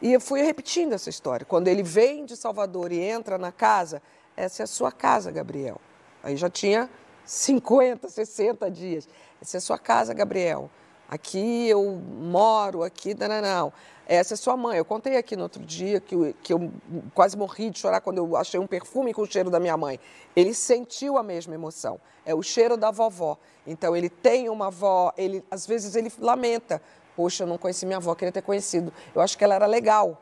[0.00, 1.44] E eu fui repetindo essa história.
[1.44, 4.00] Quando ele vem de Salvador e entra na casa,
[4.36, 5.80] essa é a sua casa, Gabriel.
[6.22, 6.88] Aí já tinha
[7.24, 9.08] 50, 60 dias.
[9.42, 10.70] Essa é a sua casa, Gabriel.
[11.08, 13.72] Aqui eu moro, aqui, não.
[14.06, 14.76] Essa é sua mãe.
[14.76, 16.70] Eu contei aqui no outro dia que eu, que eu
[17.14, 19.98] quase morri de chorar quando eu achei um perfume com o cheiro da minha mãe.
[20.36, 21.98] Ele sentiu a mesma emoção.
[22.24, 23.38] É o cheiro da vovó.
[23.66, 26.82] Então ele tem uma avó, ele às vezes ele lamenta.
[27.16, 28.92] Poxa, eu não conheci minha avó, queria ter conhecido.
[29.14, 30.20] Eu acho que ela era legal.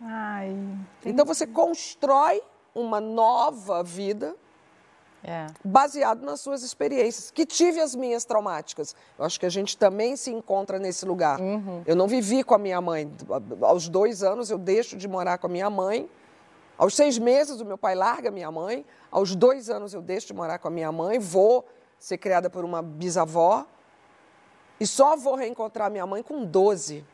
[0.00, 0.54] Ai,
[1.04, 2.42] então você constrói
[2.74, 4.36] uma nova vida
[5.28, 5.48] É.
[5.64, 8.94] baseado nas suas experiências, que tive as minhas traumáticas.
[9.18, 11.40] Eu acho que a gente também se encontra nesse lugar.
[11.84, 13.10] Eu não vivi com a minha mãe.
[13.60, 16.08] Aos dois anos eu deixo de morar com a minha mãe.
[16.78, 18.86] Aos seis meses o meu pai larga a minha mãe.
[19.10, 21.18] Aos dois anos eu deixo de morar com a minha mãe.
[21.18, 21.66] Vou
[21.98, 23.66] ser criada por uma bisavó.
[24.78, 27.04] E só vou reencontrar minha mãe com 12.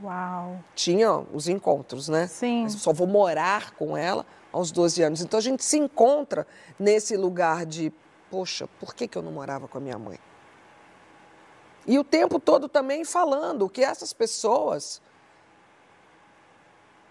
[0.00, 0.60] uau.
[0.74, 2.28] Tinha os encontros, né?
[2.28, 2.62] Sim.
[2.62, 5.20] Mas só vou morar com ela aos 12 anos.
[5.20, 6.46] Então a gente se encontra
[6.78, 7.92] nesse lugar de,
[8.30, 10.18] poxa, por que, que eu não morava com a minha mãe?
[11.86, 15.00] E o tempo todo também falando que essas pessoas.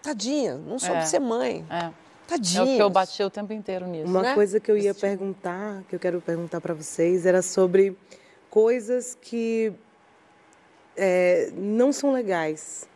[0.00, 1.04] Tadinha, não soube É.
[1.04, 1.66] ser mãe.
[1.68, 1.90] É.
[2.28, 2.60] Tadinha.
[2.60, 4.08] É o que eu bati o tempo inteiro nisso.
[4.08, 4.34] Uma né?
[4.34, 7.98] coisa que eu ia perguntar, que eu quero perguntar para vocês, era sobre
[8.48, 9.72] coisas que
[10.96, 12.88] é, não são legais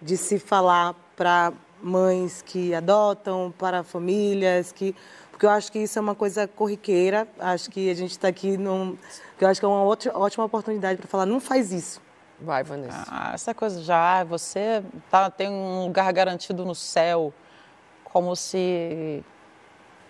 [0.00, 1.52] de se falar para
[1.82, 4.94] mães que adotam, para famílias que
[5.36, 7.28] porque eu acho que isso é uma coisa corriqueira.
[7.38, 8.96] Acho que a gente está aqui num,
[9.38, 11.26] eu acho que é uma outra, ótima oportunidade para falar.
[11.26, 12.00] Não faz isso.
[12.40, 13.04] Vai, Vanessa.
[13.06, 17.34] Ah, essa coisa já, você tá, tem um lugar garantido no céu,
[18.04, 19.22] como se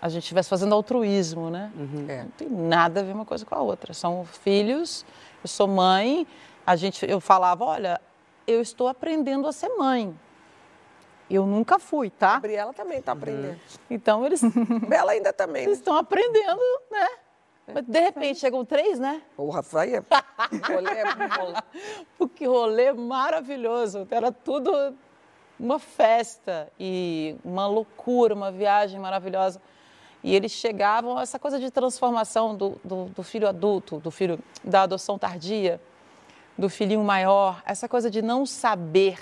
[0.01, 1.73] a gente estivesse fazendo altruísmo, né?
[2.07, 2.23] É.
[2.23, 3.93] Não tem nada a ver uma coisa com a outra.
[3.93, 5.05] São filhos,
[5.43, 6.25] eu sou mãe,
[6.65, 7.99] a gente, eu falava, olha,
[8.47, 10.17] eu estou aprendendo a ser mãe.
[11.29, 12.33] Eu nunca fui, tá?
[12.35, 13.59] Gabriela também está aprendendo.
[13.89, 14.41] Então eles,
[14.87, 15.63] Bela ainda também.
[15.63, 15.81] eles né?
[15.81, 17.07] estão aprendendo, né?
[17.73, 19.21] Mas de repente chegam três, né?
[19.35, 20.05] O Rafael.
[20.69, 21.03] Olé,
[21.37, 21.63] bola.
[22.33, 24.07] Que rolê maravilhoso.
[24.09, 24.95] Era tudo
[25.59, 29.61] uma festa e uma loucura, uma viagem maravilhosa.
[30.23, 34.83] E eles chegavam, essa coisa de transformação do, do, do filho adulto, do filho da
[34.83, 35.79] adoção tardia,
[36.57, 39.19] do filhinho maior, essa coisa de não saber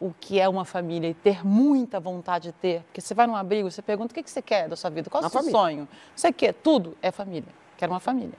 [0.00, 2.82] o que é uma família e ter muita vontade de ter.
[2.84, 5.10] Porque você vai num abrigo, você pergunta o que que você quer da sua vida,
[5.10, 5.60] qual é o seu família.
[5.60, 5.88] sonho?
[6.16, 6.96] Você quer tudo?
[7.02, 7.52] É família.
[7.76, 8.38] Quero uma família.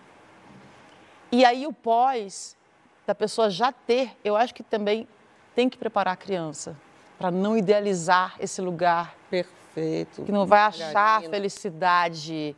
[1.32, 2.58] E aí o pós
[3.06, 5.08] da pessoa já ter, eu acho que também
[5.56, 6.76] tem que preparar a criança
[7.18, 10.24] para não idealizar esse lugar Perfeito.
[10.24, 12.56] que não vai achar felicidade,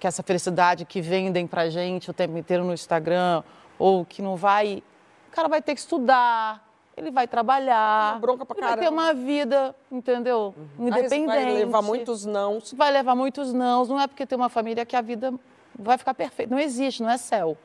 [0.00, 3.42] que essa felicidade que vendem pra gente o tempo inteiro no Instagram,
[3.78, 4.82] ou que não vai.
[5.28, 6.67] O cara vai ter que estudar,
[6.98, 9.02] ele vai trabalhar, Uma bronca pra ele vai ter caramba.
[9.02, 10.54] uma vida, entendeu?
[10.78, 11.26] Independente.
[11.26, 12.72] Vai levar muitos nãos.
[12.72, 13.88] vai levar muitos nãos.
[13.88, 15.32] Não é porque tem uma família que a vida
[15.78, 16.54] vai ficar perfeita.
[16.54, 17.56] Não existe, não é céu.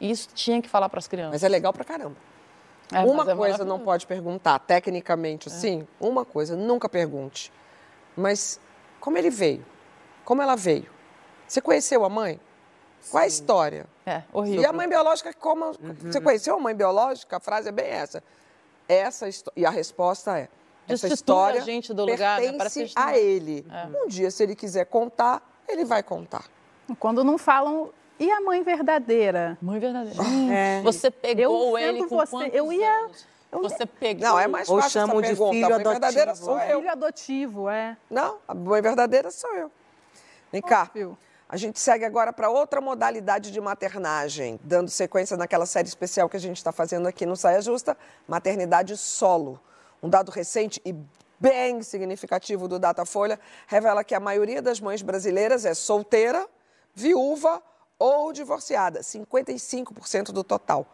[0.00, 1.32] Isso tinha que falar para as crianças.
[1.32, 2.16] Mas é legal pra caramba.
[2.92, 7.52] É, uma é coisa não pode perguntar, tecnicamente, assim, uma coisa, nunca pergunte.
[8.16, 8.58] Mas
[9.00, 9.64] como ele veio?
[10.24, 10.90] Como ela veio?
[11.46, 12.40] Você conheceu a mãe?
[13.10, 13.86] Qual é a história?
[14.04, 14.62] É, horrível.
[14.62, 15.72] E a mãe biológica, como.
[16.02, 17.36] Você conheceu a mãe biológica?
[17.36, 18.22] A frase é bem essa.
[18.88, 20.48] Essa e a resposta é.
[20.88, 22.50] Essa história a gente do lugar, né?
[22.52, 23.66] Pertence que a ele.
[24.04, 26.44] Um dia, se ele quiser contar, ele vai contar.
[26.98, 29.58] Quando não falam, e a mãe verdadeira?
[29.60, 30.18] Mãe verdadeira.
[30.50, 30.80] É.
[30.82, 33.26] Você pegou Eu ele com você, quantos eu ia- anos?
[33.52, 34.22] Você pegou.
[34.26, 35.52] Não, é mais Ou fácil essa chamam de pergunta.
[35.52, 36.46] filho a mãe verdadeira adotivo.
[36.46, 36.78] sou O eu.
[36.80, 37.96] filho adotivo, é.
[38.10, 39.70] Não, a mãe verdadeira sou eu.
[40.50, 40.82] Vem cá.
[40.82, 41.18] Óbvio.
[41.50, 46.36] A gente segue agora para outra modalidade de maternagem, dando sequência naquela série especial que
[46.36, 47.96] a gente está fazendo aqui no Saia Justa,
[48.26, 49.58] maternidade solo.
[50.02, 50.94] Um dado recente e
[51.40, 56.46] bem significativo do Datafolha revela que a maioria das mães brasileiras é solteira,
[56.94, 57.62] viúva
[57.98, 60.86] ou divorciada, 55% do total.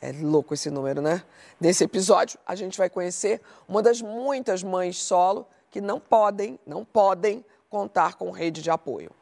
[0.00, 1.22] É louco esse número, né?
[1.60, 6.84] Nesse episódio, a gente vai conhecer uma das muitas mães solo que não podem, não
[6.84, 9.12] podem contar com rede de apoio.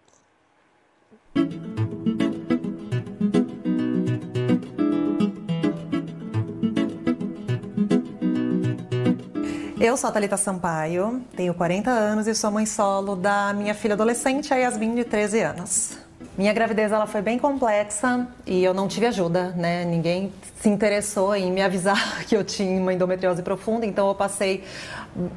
[9.81, 13.93] Eu sou a Thalita Sampaio, tenho 40 anos e sou mãe solo da minha filha
[13.93, 15.99] adolescente, a Yasmin, de 13 anos.
[16.39, 19.85] Minha gravidez ela foi bem complexa e eu não tive ajuda, né?
[19.85, 24.65] Ninguém se interessou em me avisar que eu tinha uma endometriose profunda, então eu passei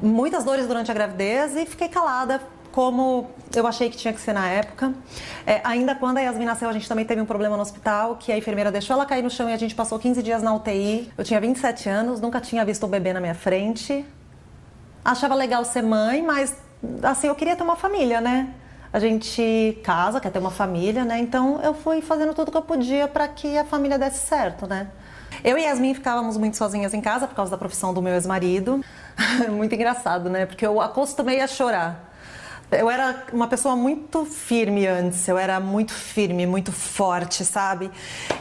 [0.02, 2.40] muitas dores durante a gravidez e fiquei calada,
[2.78, 3.26] como
[3.56, 4.94] eu achei que tinha que ser na época.
[5.44, 8.30] É, ainda quando a Yasmin nasceu, a gente também teve um problema no hospital, que
[8.30, 11.12] a enfermeira deixou ela cair no chão e a gente passou 15 dias na UTI.
[11.18, 14.06] Eu tinha 27 anos, nunca tinha visto um bebê na minha frente.
[15.04, 16.54] Achava legal ser mãe, mas
[17.02, 18.54] assim, eu queria ter uma família, né?
[18.92, 21.18] a gente casa, quer ter uma família, né?
[21.18, 24.86] Então eu fui fazendo tudo que eu podia para que a família desse certo, né?
[25.42, 28.80] Eu e Yasmin ficávamos muito sozinhas em casa por causa da profissão do meu ex-marido.
[29.50, 30.46] muito engraçado, né?
[30.46, 32.07] Porque eu acostumei a chorar.
[32.70, 37.90] Eu era uma pessoa muito firme antes, eu era muito firme, muito forte, sabe?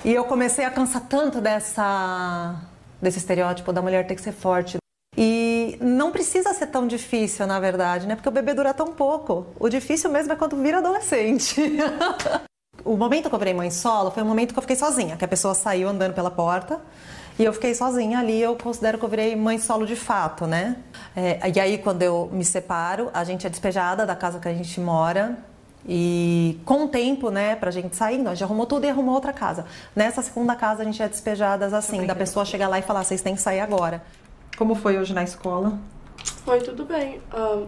[0.04, 2.62] E eu comecei a cansar tanto dessa
[3.02, 4.78] desse estereótipo da mulher ter que ser forte.
[5.16, 8.16] E não precisa ser tão difícil, na verdade, né?
[8.16, 9.48] Porque o bebê dura tão pouco.
[9.60, 11.62] O difícil mesmo é quando vira adolescente.
[12.84, 15.26] o momento que eu virei mãe solo foi o momento que eu fiquei sozinha, que
[15.26, 16.82] a pessoa saiu andando pela porta
[17.40, 18.42] e eu fiquei sozinha ali.
[18.42, 20.78] Eu considero que eu virei mãe solo de fato, né?
[21.16, 24.54] É, e aí, quando eu me separo, a gente é despejada da casa que a
[24.54, 25.38] gente mora.
[25.88, 29.32] E com o tempo, né, pra gente sair, nós já arrumou tudo e arrumou outra
[29.32, 29.66] casa.
[29.96, 33.22] Nessa segunda casa, a gente é despejadas assim, da pessoa chegar lá e falar: vocês
[33.22, 34.04] têm que sair agora.
[34.58, 35.78] Como foi hoje na escola?
[36.44, 37.22] Foi tudo bem.
[37.32, 37.68] Uh,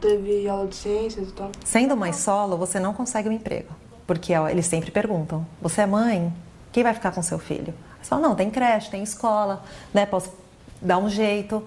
[0.00, 1.52] teve aula de ciências e tal.
[1.64, 3.68] Sendo mãe solo, você não consegue um emprego.
[4.06, 6.32] Porque ó, eles sempre perguntam: você é mãe?
[6.72, 7.74] Quem vai ficar com seu filho?
[8.02, 9.62] Você fala: não, tem creche, tem escola,
[9.94, 10.04] né?
[10.04, 10.32] Posso
[10.80, 11.64] dar um jeito.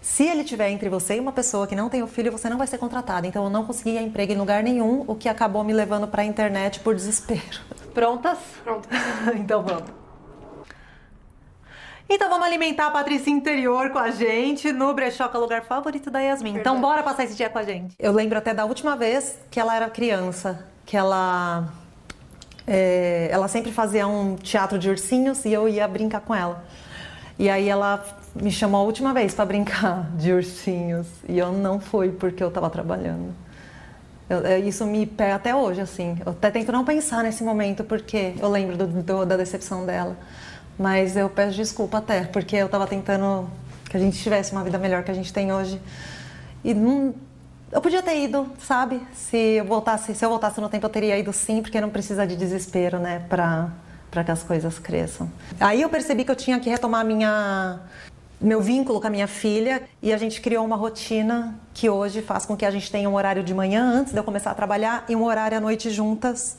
[0.00, 2.56] Se ele tiver entre você e uma pessoa que não tem o filho, você não
[2.56, 3.26] vai ser contratada.
[3.26, 6.24] Então eu não conseguia emprego em lugar nenhum, o que acabou me levando para a
[6.24, 7.60] internet por desespero.
[7.92, 8.38] Prontas?
[8.62, 8.90] Prontas.
[9.34, 10.06] então vamos.
[12.08, 15.64] Então vamos alimentar a Patrícia interior com a gente no brechó, que é o lugar
[15.64, 16.50] favorito da Yasmin.
[16.50, 16.76] Então, Verdade.
[16.78, 17.96] Então bora passar esse dia com a gente.
[17.98, 21.68] Eu lembro até da última vez que ela era criança, que ela
[22.66, 26.64] é, ela sempre fazia um teatro de ursinhos e eu ia brincar com ela.
[27.38, 28.04] E aí ela
[28.34, 32.48] me chamou a última vez para brincar de ursinhos e eu não fui porque eu
[32.48, 33.34] estava trabalhando.
[34.28, 36.18] Eu, é, isso me pega até hoje, assim.
[36.24, 40.16] Eu até tento não pensar nesse momento porque eu lembro do, do, da decepção dela.
[40.78, 43.48] Mas eu peço desculpa até, porque eu estava tentando
[43.88, 45.80] que a gente tivesse uma vida melhor que a gente tem hoje.
[46.64, 47.14] E não,
[47.72, 49.00] eu podia ter ido, sabe?
[49.12, 52.26] Se eu voltasse, se eu voltasse no tempo, eu teria ido sim, porque não precisa
[52.26, 53.70] de desespero, né, para
[54.10, 55.30] para que as coisas cresçam.
[55.60, 57.80] Aí eu percebi que eu tinha que retomar minha
[58.40, 62.46] meu vínculo com a minha filha e a gente criou uma rotina que hoje faz
[62.46, 65.04] com que a gente tenha um horário de manhã antes de eu começar a trabalhar
[65.08, 66.56] e um horário à noite juntas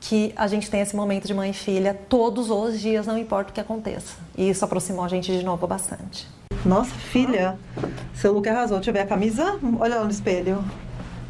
[0.00, 3.50] que a gente tem esse momento de mãe e filha todos os dias, não importa
[3.50, 4.16] o que aconteça.
[4.36, 6.26] E isso aproximou a gente de novo bastante.
[6.64, 7.58] Nossa, filha,
[8.14, 8.78] seu look arrasou.
[8.78, 9.58] Deixa eu ver a camisa.
[9.78, 10.64] Olha no espelho.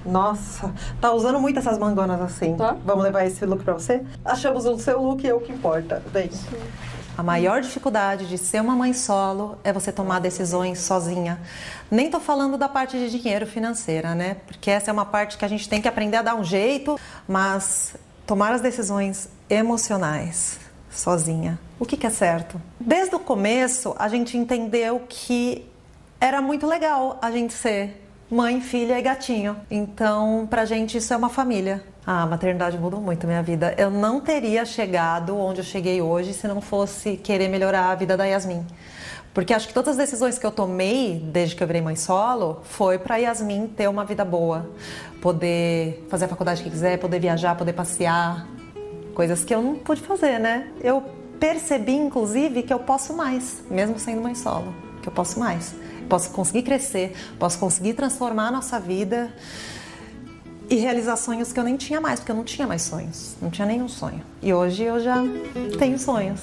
[0.05, 2.57] Nossa, tá usando muito essas mangonas assim.
[2.57, 2.77] Tá.
[2.85, 4.03] Vamos levar esse look pra você?
[4.25, 6.03] Achamos o seu look e é o que importa.
[6.13, 6.31] Vem.
[7.19, 11.39] A maior dificuldade de ser uma mãe solo é você tomar decisões sozinha.
[11.91, 14.37] Nem tô falando da parte de dinheiro financeira, né?
[14.47, 16.99] Porque essa é uma parte que a gente tem que aprender a dar um jeito,
[17.29, 17.95] mas
[18.31, 21.59] tomar as decisões emocionais sozinha.
[21.81, 22.63] O que, que é certo?
[22.79, 25.67] Desde o começo, a gente entendeu que
[26.21, 28.01] era muito legal a gente ser
[28.31, 29.57] mãe, filha e gatinho.
[29.69, 31.83] Então, pra gente, isso é uma família.
[32.07, 33.75] a maternidade mudou muito a minha vida.
[33.77, 38.17] Eu não teria chegado onde eu cheguei hoje se não fosse querer melhorar a vida
[38.17, 38.65] da Yasmin.
[39.33, 42.61] Porque acho que todas as decisões que eu tomei desde que eu virei mãe solo
[42.65, 44.69] foi para Yasmin ter uma vida boa,
[45.23, 48.47] poder fazer a faculdade que quiser, poder viajar, poder passear,
[49.15, 50.69] coisas que eu não pude fazer, né?
[50.83, 51.03] Eu
[51.39, 55.75] percebi inclusive que eu posso mais, mesmo sendo mãe solo, que eu posso mais.
[56.09, 59.33] Posso conseguir crescer, posso conseguir transformar a nossa vida
[60.69, 63.49] e realizar sonhos que eu nem tinha mais, porque eu não tinha mais sonhos, não
[63.49, 64.23] tinha nenhum sonho.
[64.43, 65.17] E hoje eu já
[65.79, 66.41] tenho sonhos.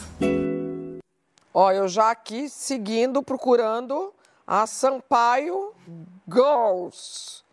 [1.59, 4.13] Ó, eu já aqui seguindo, procurando
[4.45, 5.73] a Sampaio
[6.31, 7.43] Girls.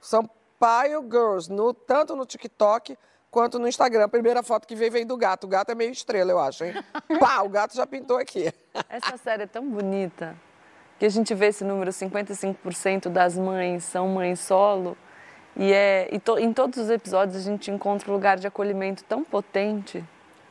[0.00, 2.96] Sampaio Girls, no, tanto no TikTok
[3.28, 4.04] quanto no Instagram.
[4.04, 5.48] A primeira foto que veio vem do gato.
[5.48, 6.74] O gato é meio estrela, eu acho, hein?
[7.18, 8.54] Pá, o gato já pintou aqui.
[8.88, 10.36] Essa série é tão bonita
[11.00, 14.96] que a gente vê esse número, 55% das mães são mães solo.
[15.56, 19.02] E, é, e to, em todos os episódios a gente encontra um lugar de acolhimento
[19.02, 20.04] tão potente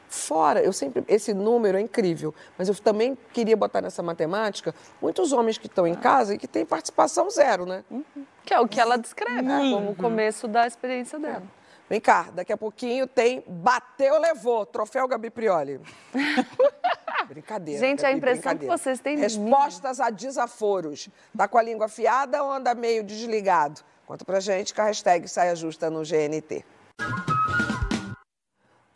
[0.09, 5.31] fora, eu sempre, esse número é incrível, mas eu também queria botar nessa matemática muitos
[5.31, 7.83] homens que estão em casa e que têm participação zero, né?
[7.89, 8.03] Uhum.
[8.43, 9.73] Que é o que ela descreve, uhum.
[9.73, 11.43] como o começo da experiência dela.
[11.89, 15.79] Vem cá, daqui a pouquinho tem Bateu, Levou, troféu Gabi Prioli.
[17.29, 17.79] brincadeira.
[17.79, 21.09] Gente, Gabi, a impressão que vocês têm Respostas a desaforos.
[21.37, 23.81] Tá com a língua afiada ou anda meio desligado?
[24.05, 26.65] Conta pra gente com a hashtag Saia Justa no GNT.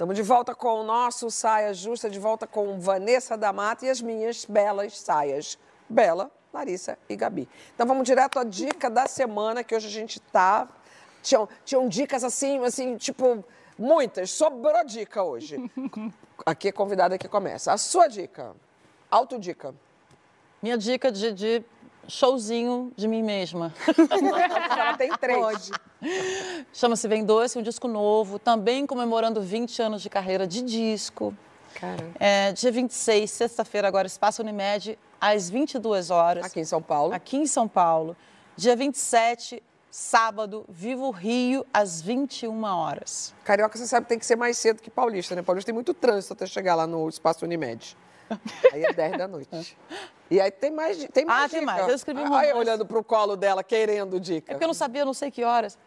[0.03, 3.89] Estamos de volta com o nosso Saia Justa, de volta com Vanessa da Mata e
[3.89, 5.57] as minhas belas saias.
[5.87, 7.47] Bela, Larissa e Gabi.
[7.73, 10.67] Então vamos direto à dica da semana, que hoje a gente tá.
[11.21, 13.45] Tinham, tinham dicas assim, assim, tipo,
[13.79, 14.29] muitas.
[14.31, 15.55] Sobrou dica hoje.
[16.45, 17.71] Aqui é convidada que começa.
[17.71, 18.53] A sua dica.
[19.09, 19.73] Autodica.
[20.61, 21.63] Minha dica de, de
[22.07, 23.73] showzinho de mim mesma.
[24.77, 25.71] Ela tem três.
[26.73, 31.33] Chama-se Vem Doce, um disco novo, também comemorando 20 anos de carreira de disco.
[31.75, 32.11] Cara.
[32.19, 36.45] É, dia 26, sexta-feira, agora, Espaço Unimed, às 22 horas.
[36.45, 37.13] Aqui em São Paulo.
[37.13, 38.15] Aqui em São Paulo.
[38.55, 43.33] Dia 27, sábado, Vivo Rio, às 21 horas.
[43.43, 45.41] Carioca, você sabe, tem que ser mais cedo que paulista, né?
[45.41, 47.97] Paulista tem muito trânsito até chegar lá no Espaço Unimed.
[48.71, 49.77] Aí é 10 da noite.
[50.31, 51.57] E aí tem mais, tem mais Ah, dica.
[51.57, 51.87] tem mais.
[51.87, 52.53] Eu escrevi um eu romance.
[52.53, 54.51] olhando pro colo dela, querendo dica.
[54.51, 55.77] É porque eu não sabia, não sei que horas.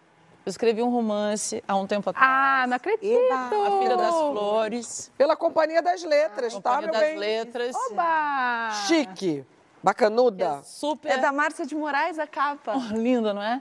[0.44, 2.24] Eu escrevi um romance há um tempo atrás.
[2.28, 3.32] Ah, não acredito!
[3.32, 5.10] A Filha das Flores.
[5.18, 7.18] Pela Companhia das Letras, tá, Companhia meu das bem?
[7.18, 7.74] Letras.
[7.90, 8.70] Oba!
[8.86, 9.44] Chique.
[9.82, 10.60] Bacanuda.
[10.62, 11.10] Super.
[11.12, 12.74] É da Márcia de Moraes a capa.
[12.94, 13.60] Linda, não é?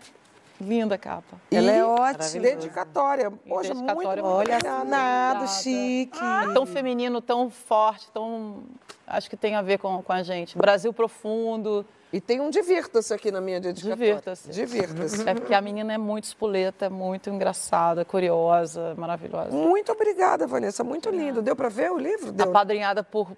[0.60, 1.38] Linda capa.
[1.52, 2.42] Ela é ótima.
[2.42, 3.30] Dedicatória.
[3.32, 4.58] Poxa, dedicatória, muito olha.
[4.86, 6.18] Nada, chique.
[6.18, 8.64] É tão feminino, tão forte, tão.
[9.06, 10.58] Acho que tem a ver com, com a gente.
[10.58, 11.86] Brasil profundo.
[12.14, 13.98] E tem um divirta-se aqui na minha dedicatória.
[13.98, 14.50] Divirta-se.
[14.50, 15.30] Divirta-se.
[15.30, 19.52] É porque a menina é muito espoleta, muito engraçada, curiosa, maravilhosa.
[19.52, 20.82] Muito obrigada, Vanessa.
[20.84, 21.42] Muito lindo.
[21.42, 22.32] Deu pra ver o livro?
[22.32, 22.48] Deu.
[22.48, 23.36] Apadrinhada por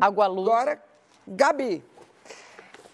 [0.00, 0.48] Água Luz.
[0.48, 0.82] Agora,
[1.28, 1.84] Gabi.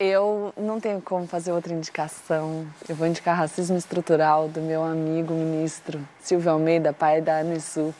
[0.05, 2.67] Eu não tenho como fazer outra indicação.
[2.89, 7.95] Eu vou indicar Racismo Estrutural do meu amigo ministro Silvio Almeida, pai da Anisu.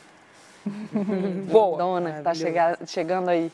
[1.49, 1.77] Boa.
[1.77, 3.49] Dona, que tá chega- chegando aí.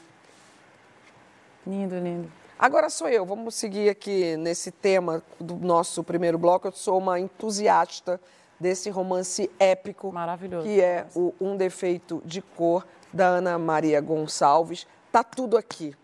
[1.68, 2.32] Lindo, lindo.
[2.58, 3.24] Agora sou eu.
[3.24, 6.68] Vamos seguir aqui nesse tema do nosso primeiro bloco.
[6.68, 8.20] Eu sou uma entusiasta
[8.60, 10.12] desse romance épico.
[10.12, 10.66] Maravilhoso.
[10.68, 12.84] Que é o Um Defeito de Cor,
[13.14, 14.88] da Ana Maria Gonçalves.
[15.12, 15.96] Tá tudo aqui.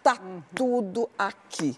[0.00, 0.16] Tá
[0.54, 1.76] tudo aqui.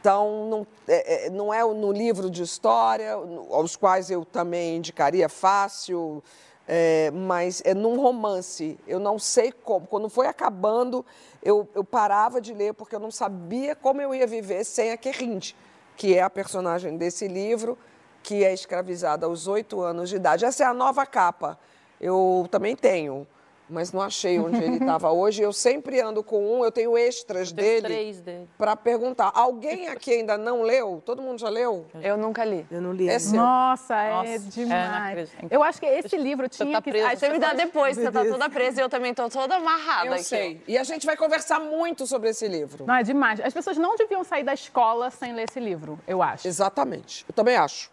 [0.00, 3.12] Então, não é, é, não é no livro de história,
[3.50, 6.22] aos quais eu também indicaria fácil,
[6.68, 8.78] é, mas é num romance.
[8.86, 9.86] Eu não sei como.
[9.86, 11.04] Quando foi acabando,
[11.42, 14.96] eu, eu parava de ler porque eu não sabia como eu ia viver sem a
[14.96, 15.56] Querrinde,
[15.96, 17.76] que é a personagem desse livro,
[18.22, 20.44] que é escravizada aos oito anos de idade.
[20.44, 21.58] Essa é a nova capa.
[22.00, 23.26] Eu também tenho,
[23.68, 25.42] mas não achei onde ele estava hoje.
[25.42, 28.48] Eu sempre ando com um, eu tenho extras Tem dele três dele.
[28.56, 29.30] para perguntar.
[29.34, 31.02] Alguém aqui ainda não leu?
[31.04, 31.86] Todo mundo já leu?
[32.02, 32.66] Eu nunca li.
[32.70, 33.08] Eu não li.
[33.08, 33.38] É seu.
[33.40, 35.30] Nossa, é Nossa, é, demais.
[35.30, 35.52] acredito.
[35.52, 36.90] eu acho que esse livro Você tinha tá que.
[36.90, 37.08] presa.
[37.08, 40.06] Ai, Você me dá depois, você tá toda presa e eu também tô toda amarrada
[40.06, 40.24] Eu aqui.
[40.24, 40.62] sei.
[40.66, 42.84] E a gente vai conversar muito sobre esse livro.
[42.86, 43.40] Não, é demais.
[43.40, 46.46] As pessoas não deviam sair da escola sem ler esse livro, eu acho.
[46.48, 47.24] Exatamente.
[47.28, 47.90] Eu também acho.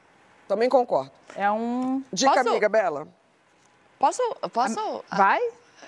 [0.47, 1.11] Também concordo.
[1.35, 2.03] É um.
[2.13, 3.07] Dica, Posso- amiga Bela.
[3.97, 4.21] Posso,
[4.53, 5.39] posso Vai?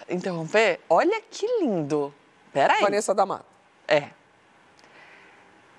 [0.10, 0.80] Interromper?
[0.90, 2.14] Olha que lindo.
[2.52, 2.82] Peraí.
[2.82, 3.46] Vanessa da Mata.
[3.88, 4.10] É.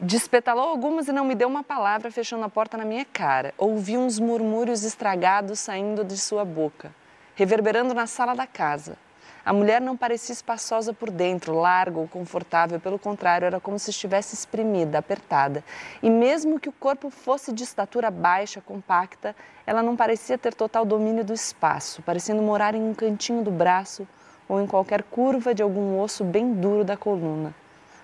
[0.01, 3.53] Despetalou algumas e não me deu uma palavra, fechando a porta na minha cara.
[3.59, 6.95] Ouvi uns murmúrios estragados saindo de sua boca,
[7.35, 8.97] reverberando na sala da casa.
[9.45, 13.91] A mulher não parecia espaçosa por dentro, larga ou confortável, pelo contrário, era como se
[13.91, 15.65] estivesse exprimida, apertada.
[16.03, 19.35] E mesmo que o corpo fosse de estatura baixa, compacta,
[19.67, 24.07] ela não parecia ter total domínio do espaço, parecendo morar em um cantinho do braço
[24.49, 27.55] ou em qualquer curva de algum osso bem duro da coluna.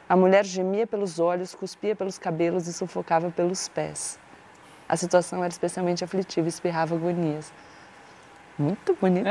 [0.09, 4.19] A mulher gemia pelos olhos, cuspia pelos cabelos e sufocava pelos pés.
[4.89, 7.51] A situação era especialmente aflitiva, espirrava agonias.
[8.59, 9.27] Muito bonito.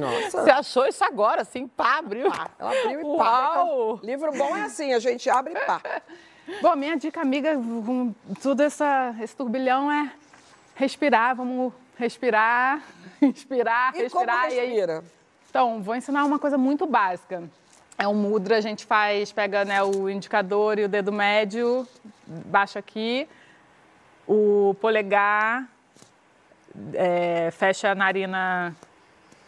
[0.00, 0.42] Nossa.
[0.42, 2.26] Você achou isso agora, assim, pá, abriu.
[2.58, 3.56] Ela abriu e pá.
[3.58, 4.00] Uau!
[4.02, 5.80] Livro bom é assim, a gente abre e pá.
[6.60, 8.12] Bom, minha dica, amiga, com
[8.42, 10.12] tudo essa, esse turbilhão é
[10.74, 12.82] respirar, vamos respirar,
[13.22, 14.50] inspirar, E como respirar.
[14.52, 15.04] e aí- respira?
[15.52, 17.42] Então, vou ensinar uma coisa muito básica.
[17.98, 21.86] É um mudra, a gente faz, pega né, o indicador e o dedo médio,
[22.26, 23.28] baixa aqui,
[24.26, 25.68] o polegar,
[26.94, 28.74] é, fecha a narina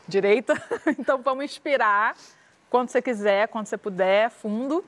[0.06, 0.52] direita.
[0.98, 2.14] Então, vamos inspirar
[2.68, 4.84] quando você quiser, quando você puder, fundo.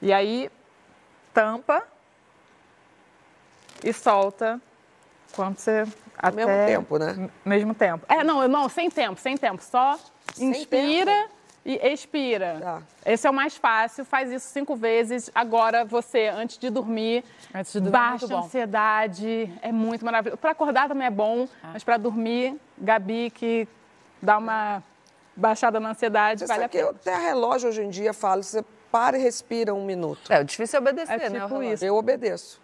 [0.00, 0.50] E aí,
[1.34, 1.86] tampa
[3.84, 4.58] e solta
[5.34, 5.84] quando você...
[6.22, 7.30] Ao mesmo até- tempo, né?
[7.44, 8.04] mesmo tempo.
[8.08, 9.62] É, não, eu- não, sem tempo, sem tempo.
[9.62, 9.98] Só
[10.34, 11.28] Sem inspira
[11.64, 12.58] e expira.
[12.60, 12.82] Tá.
[13.06, 15.30] Esse é o mais fácil, faz isso cinco vezes.
[15.34, 20.38] Agora você, antes de dormir, Antes de dormir, é baixa a ansiedade, é muito maravilhoso.
[20.38, 21.70] Para acordar também é bom, Ah.
[21.72, 23.66] mas para dormir, Gabi, que
[24.22, 24.82] dá uma
[25.36, 26.90] baixada na ansiedade, Você vale a pena.
[26.90, 30.30] até relógio hoje em dia fala, você para e respira um minuto.
[30.32, 31.40] É, o difícil é obedecer, É né?
[31.40, 31.72] tipo relógio?
[31.74, 31.84] isso.
[31.84, 32.60] Eu obedeço.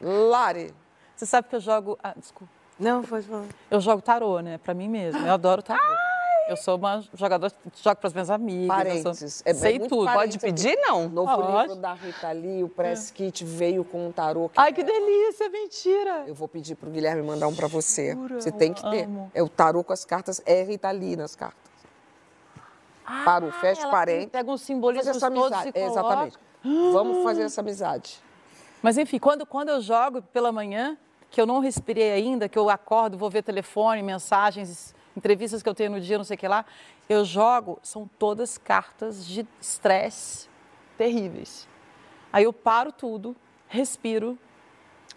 [0.00, 0.74] Lari.
[1.14, 1.98] Você sabe que eu jogo.
[2.02, 2.52] Ah, desculpa.
[2.78, 3.44] Não, pode falar.
[3.70, 4.58] Eu jogo tarô, né?
[4.58, 5.26] Pra mim mesma.
[5.26, 5.80] Eu adoro tarô.
[6.48, 7.52] Eu sou uma jogadora,
[7.82, 8.62] jogo pras minhas amigas.
[8.62, 9.34] eu Parênteses.
[9.34, 10.12] sou- É- é sei muito tudo.
[10.12, 11.08] Pode pedir, não?
[11.08, 11.62] Novo Pode.
[11.62, 14.48] livro da Rita Lee, o Press Kit veio com um tarô.
[14.56, 16.22] Ai, que delícia, mentira.
[16.26, 18.12] Eu vou pedir pro Guilherme mandar um pra você.
[18.12, 18.40] Jura?
[18.40, 19.06] Você tem que ter.
[19.06, 19.28] Amo.
[19.34, 21.58] É o tarô com as cartas, é Rita Lee nas cartas.
[23.04, 24.30] Ah, para o fecha parente.
[24.30, 25.68] Pega um simbolismo essa todos amizade.
[25.70, 25.90] e coloca.
[25.90, 26.38] Exatamente.
[26.92, 28.20] Vamos fazer essa amizade.
[28.82, 30.96] Mas enfim, quando, quando eu jogo pela manhã,
[31.30, 35.74] que eu não respirei ainda, que eu acordo, vou ver telefone, mensagens, entrevistas que eu
[35.74, 36.64] tenho no dia, não sei o que lá,
[37.08, 40.48] eu jogo, são todas cartas de estresse
[40.96, 41.68] terríveis.
[42.32, 43.34] Aí eu paro tudo,
[43.68, 44.38] respiro,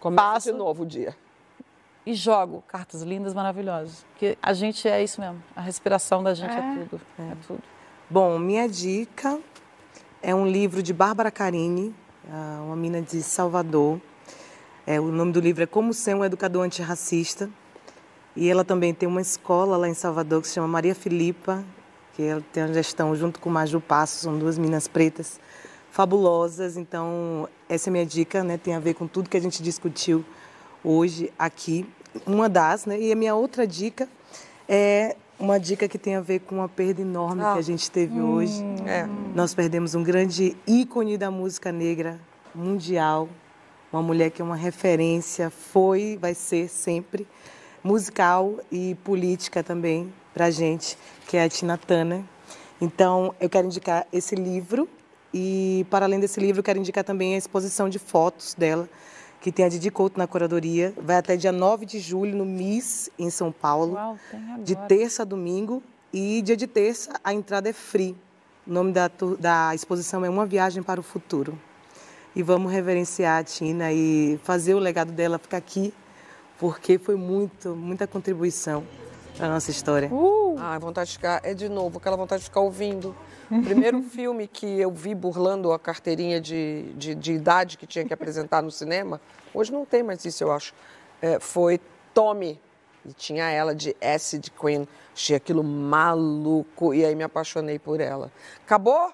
[0.00, 0.52] Começa Passo.
[0.52, 1.14] de novo o dia.
[2.06, 4.04] e jogo cartas lindas, maravilhosas.
[4.12, 7.36] Porque a gente é isso mesmo, a respiração da gente é, tudo, é.
[7.46, 7.62] tudo.
[8.08, 9.38] Bom, minha dica
[10.22, 11.94] é um livro de Bárbara Carini,
[12.30, 14.00] ah, uma mina de Salvador.
[14.90, 17.48] É, o nome do livro é Como Ser um Educador Antirracista.
[18.34, 21.62] E ela também tem uma escola lá em Salvador que se chama Maria Filipa,
[22.16, 25.38] que ela tem uma gestão junto com Maju Passo, são duas minas pretas
[25.92, 26.76] fabulosas.
[26.76, 28.58] Então, essa é a minha dica, né?
[28.58, 30.24] Tem a ver com tudo que a gente discutiu
[30.82, 31.88] hoje aqui.
[32.26, 32.98] Uma das, né?
[32.98, 34.08] E a minha outra dica
[34.68, 37.52] é uma dica que tem a ver com uma perda enorme Ah.
[37.52, 38.60] que a gente teve hoje.
[38.84, 39.08] É.
[39.36, 42.18] Nós perdemos um grande ícone da música negra
[42.52, 43.28] mundial,
[43.92, 47.26] uma mulher que é uma referência, foi, vai ser sempre,
[47.82, 52.22] musical e política também para a gente, que é a Tina Turner.
[52.80, 54.88] Então, eu quero indicar esse livro
[55.34, 58.88] e, para além desse livro, eu quero indicar também a exposição de fotos dela,
[59.40, 60.92] que tem a Didi Couto na curadoria.
[60.96, 64.18] Vai até dia 9 de julho no MIS, em São Paulo Uau,
[64.62, 65.82] de terça a domingo
[66.12, 68.16] e dia de terça a entrada é free.
[68.66, 71.58] O nome da, da exposição é Uma Viagem para o Futuro.
[72.34, 75.92] E vamos reverenciar a Tina e fazer o legado dela ficar aqui,
[76.58, 78.84] porque foi muito, muita contribuição
[79.36, 80.08] para a nossa história.
[80.58, 83.16] Ah, vontade de ficar, é de novo, aquela vontade de ficar ouvindo.
[83.50, 88.04] O primeiro filme que eu vi burlando a carteirinha de, de, de idade que tinha
[88.04, 89.20] que apresentar no cinema,
[89.52, 90.74] hoje não tem mais isso, eu acho,
[91.20, 91.80] é, foi
[92.14, 92.60] Tommy.
[93.04, 94.86] E tinha ela de Acid Queen.
[95.14, 98.30] Achei aquilo maluco e aí me apaixonei por ela.
[98.62, 99.10] Acabou?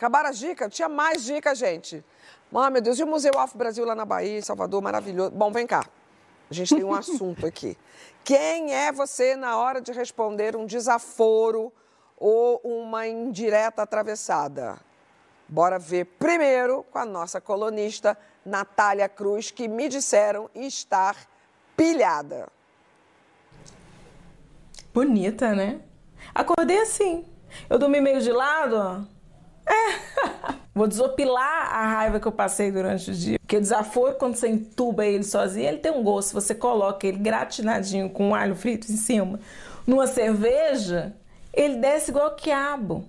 [0.00, 0.74] Acabaram as dicas?
[0.74, 2.02] Tinha mais dicas, gente.
[2.54, 5.30] Ah, meu Deus, e o Museu Afro Brasil lá na Bahia, em Salvador, maravilhoso.
[5.30, 5.86] Bom, vem cá.
[6.50, 7.76] A gente tem um assunto aqui.
[8.24, 11.70] Quem é você na hora de responder um desaforo
[12.16, 14.78] ou uma indireta atravessada?
[15.46, 21.14] Bora ver primeiro com a nossa colunista Natália Cruz, que me disseram estar
[21.76, 22.48] pilhada.
[24.94, 25.82] Bonita, né?
[26.34, 27.26] Acordei assim.
[27.68, 29.19] Eu dormi meio de lado, ó.
[30.74, 33.38] Vou desopilar a raiva que eu passei durante o dia.
[33.40, 36.32] Porque o desaforo, quando você entuba ele sozinho, ele tem um gosto.
[36.32, 39.40] Você coloca ele gratinadinho com alho frito em cima,
[39.86, 41.14] numa cerveja,
[41.52, 43.04] ele desce igual quiabo.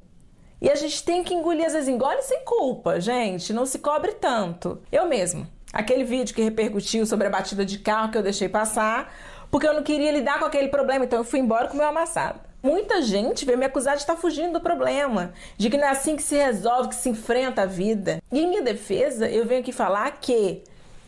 [0.59, 3.53] E a gente tem que engolir, às vezes engole sem culpa, gente.
[3.53, 4.80] Não se cobre tanto.
[4.91, 5.47] Eu mesmo.
[5.74, 9.14] Aquele vídeo que repercutiu sobre a batida de carro que eu deixei passar,
[9.49, 11.88] porque eu não queria lidar com aquele problema, então eu fui embora com o meu
[11.88, 12.51] amassado.
[12.64, 16.16] Muita gente veio me acusar de estar fugindo do problema, de que não é assim
[16.16, 18.22] que se resolve, que se enfrenta a vida.
[18.32, 20.64] E em minha defesa, eu venho aqui falar que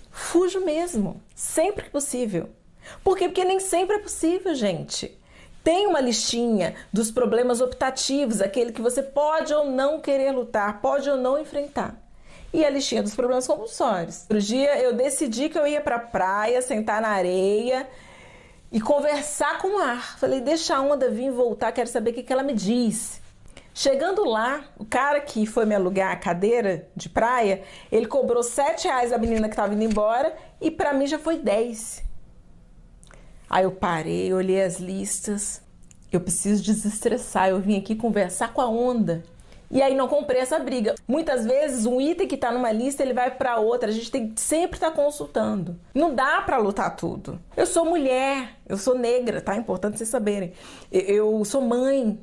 [0.09, 2.49] fujo mesmo, sempre que possível.
[3.03, 3.25] Por quê?
[3.25, 5.15] Porque nem sempre é possível, gente.
[5.63, 11.07] Tem uma listinha dos problemas optativos, aquele que você pode ou não querer lutar, pode
[11.07, 11.95] ou não enfrentar.
[12.51, 14.21] E a listinha dos problemas compulsórios.
[14.23, 17.87] Outro dia eu decidi que eu ia pra praia, sentar na areia
[18.74, 20.17] e conversar com o mar.
[20.17, 23.21] Falei, deixa a onda vir voltar, quero saber o que, que ela me diz.
[23.71, 28.88] Chegando lá, o cara que foi me alugar a cadeira de praia, ele cobrou 7
[28.88, 32.03] reais da menina que estava indo embora e para mim já foi 10.
[33.47, 35.61] Aí eu parei, olhei as listas.
[36.11, 39.24] Eu preciso desestressar, eu vim aqui conversar com a onda.
[39.74, 40.93] E aí não comprei essa briga.
[41.07, 43.89] Muitas vezes um item que está numa lista ele vai para outra.
[43.89, 45.80] A gente tem que sempre estar consultando.
[45.95, 47.39] Não dá para lutar tudo.
[47.57, 49.56] Eu sou mulher, eu sou negra, tá?
[49.56, 50.53] É importante vocês saberem.
[50.91, 52.19] Eu, eu sou mãe,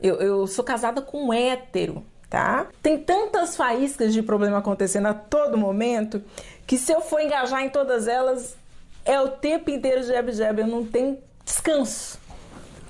[0.00, 2.66] eu, eu sou casada com um hétero, tá?
[2.82, 6.24] Tem tantas faíscas de problema acontecendo a todo momento
[6.66, 8.56] que se eu for engajar em todas elas,
[9.04, 12.18] é o tempo inteiro jab-jab, eu não tenho descanso.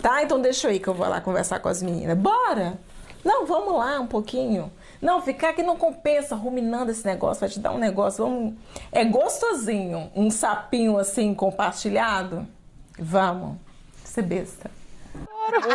[0.01, 0.22] Tá?
[0.22, 2.16] Então deixa ir que eu vou lá conversar com as meninas.
[2.16, 2.78] Bora!
[3.27, 4.73] Não, vamos lá um pouquinho.
[5.03, 8.23] Não, ficar aqui não compensa ruminando esse negócio, vai te dar um negócio.
[8.24, 8.55] Vamos...
[8.93, 12.47] É gostosinho um sapinho assim compartilhado?
[12.97, 13.57] Vamos.
[14.05, 14.70] Ser besta.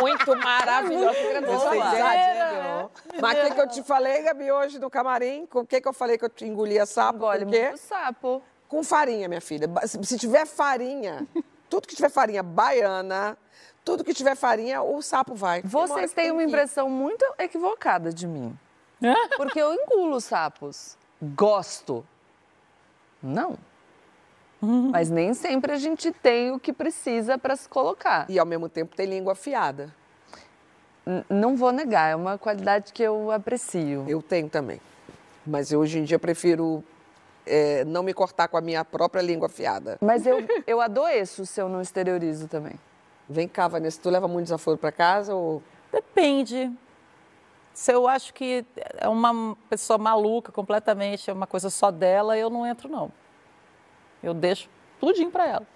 [0.00, 1.12] Muito maravilhoso.
[1.12, 5.46] Verdade, Mas o que, que eu te falei, Gabi, hoje no camarim?
[5.52, 7.18] O que, que eu falei que eu te engolia sapo?
[7.18, 7.68] Engole Com o quê?
[7.68, 8.42] muito sapo.
[8.66, 9.68] Com farinha, minha filha.
[9.84, 11.26] Se tiver farinha,
[11.68, 13.36] tudo que tiver farinha baiana,
[13.84, 15.62] tudo que tiver farinha, o sapo vai.
[15.62, 18.56] Vocês têm tem uma impressão muito equivocada de mim.
[19.36, 20.96] Porque eu engulo sapos.
[21.20, 22.04] Gosto.
[23.22, 23.56] Não.
[24.60, 28.26] Mas nem sempre a gente tem o que precisa para se colocar.
[28.30, 29.92] E ao mesmo tempo tem língua afiada.
[31.04, 34.04] N- Não vou negar, é uma qualidade que eu aprecio.
[34.06, 34.80] Eu tenho também.
[35.44, 36.84] Mas eu, hoje em dia prefiro
[37.44, 39.98] é, não me cortar com a minha própria língua afiada.
[40.00, 42.74] Mas eu, eu adoeço se eu não exteriorizo também.
[43.32, 45.62] Vem cá, Vanessa, tu leva muito desaforo para casa ou...
[45.90, 46.70] Depende.
[47.72, 48.64] Se eu acho que
[48.98, 53.10] é uma pessoa maluca completamente, é uma coisa só dela, eu não entro, não.
[54.22, 54.68] Eu deixo
[55.00, 55.66] tudinho para ela.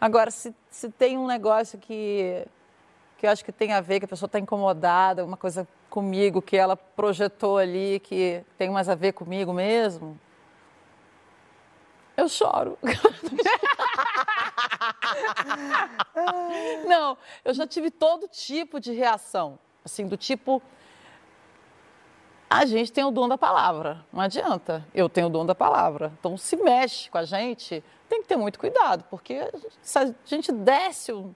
[0.00, 2.46] Agora, se, se tem um negócio que,
[3.18, 6.40] que eu acho que tem a ver, que a pessoa está incomodada, uma coisa comigo
[6.40, 10.18] que ela projetou ali, que tem mais a ver comigo mesmo,
[12.16, 12.78] eu choro.
[16.86, 19.58] Não, eu já tive todo tipo de reação.
[19.84, 20.62] Assim, do tipo.
[22.48, 24.86] A gente tem o dom da palavra, não adianta.
[24.94, 26.12] Eu tenho o dom da palavra.
[26.20, 29.50] Então, se mexe com a gente, tem que ter muito cuidado, porque
[29.82, 31.34] se a gente desce um,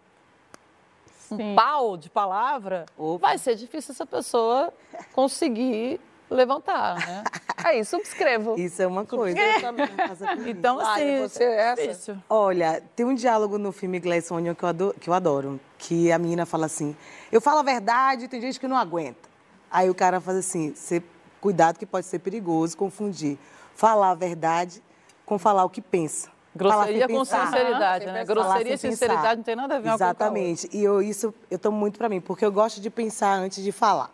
[1.33, 2.87] um pau de palavra,
[3.19, 4.73] vai ser difícil essa pessoa
[5.13, 6.01] conseguir
[6.31, 7.25] levantar, né?
[7.65, 8.55] Aí, subscrevo.
[8.59, 9.37] Isso é uma coisa.
[9.39, 11.83] Eu Então, assim, você é essa?
[11.83, 12.17] difícil.
[12.29, 16.13] Olha, tem um diálogo no filme Glass Onion que eu, adoro, que eu adoro, que
[16.13, 16.97] a menina fala assim,
[17.33, 19.29] eu falo a verdade, tem gente que não aguenta.
[19.71, 21.03] Aí o cara faz assim, "Cê-
[21.41, 23.39] cuidado que pode ser perigoso confundir
[23.75, 24.83] falar a verdade
[25.27, 26.31] com falar o que pensa.
[26.57, 27.47] Grosseria com pensar.
[27.47, 28.13] sinceridade, né?
[28.13, 29.37] Falar Grosseria e sinceridade pensar.
[29.37, 30.11] não tem nada a ver coisa com.
[30.11, 30.69] Exatamente.
[30.73, 33.71] E eu, isso eu tomo muito pra mim, porque eu gosto de pensar antes de
[33.71, 34.11] falar.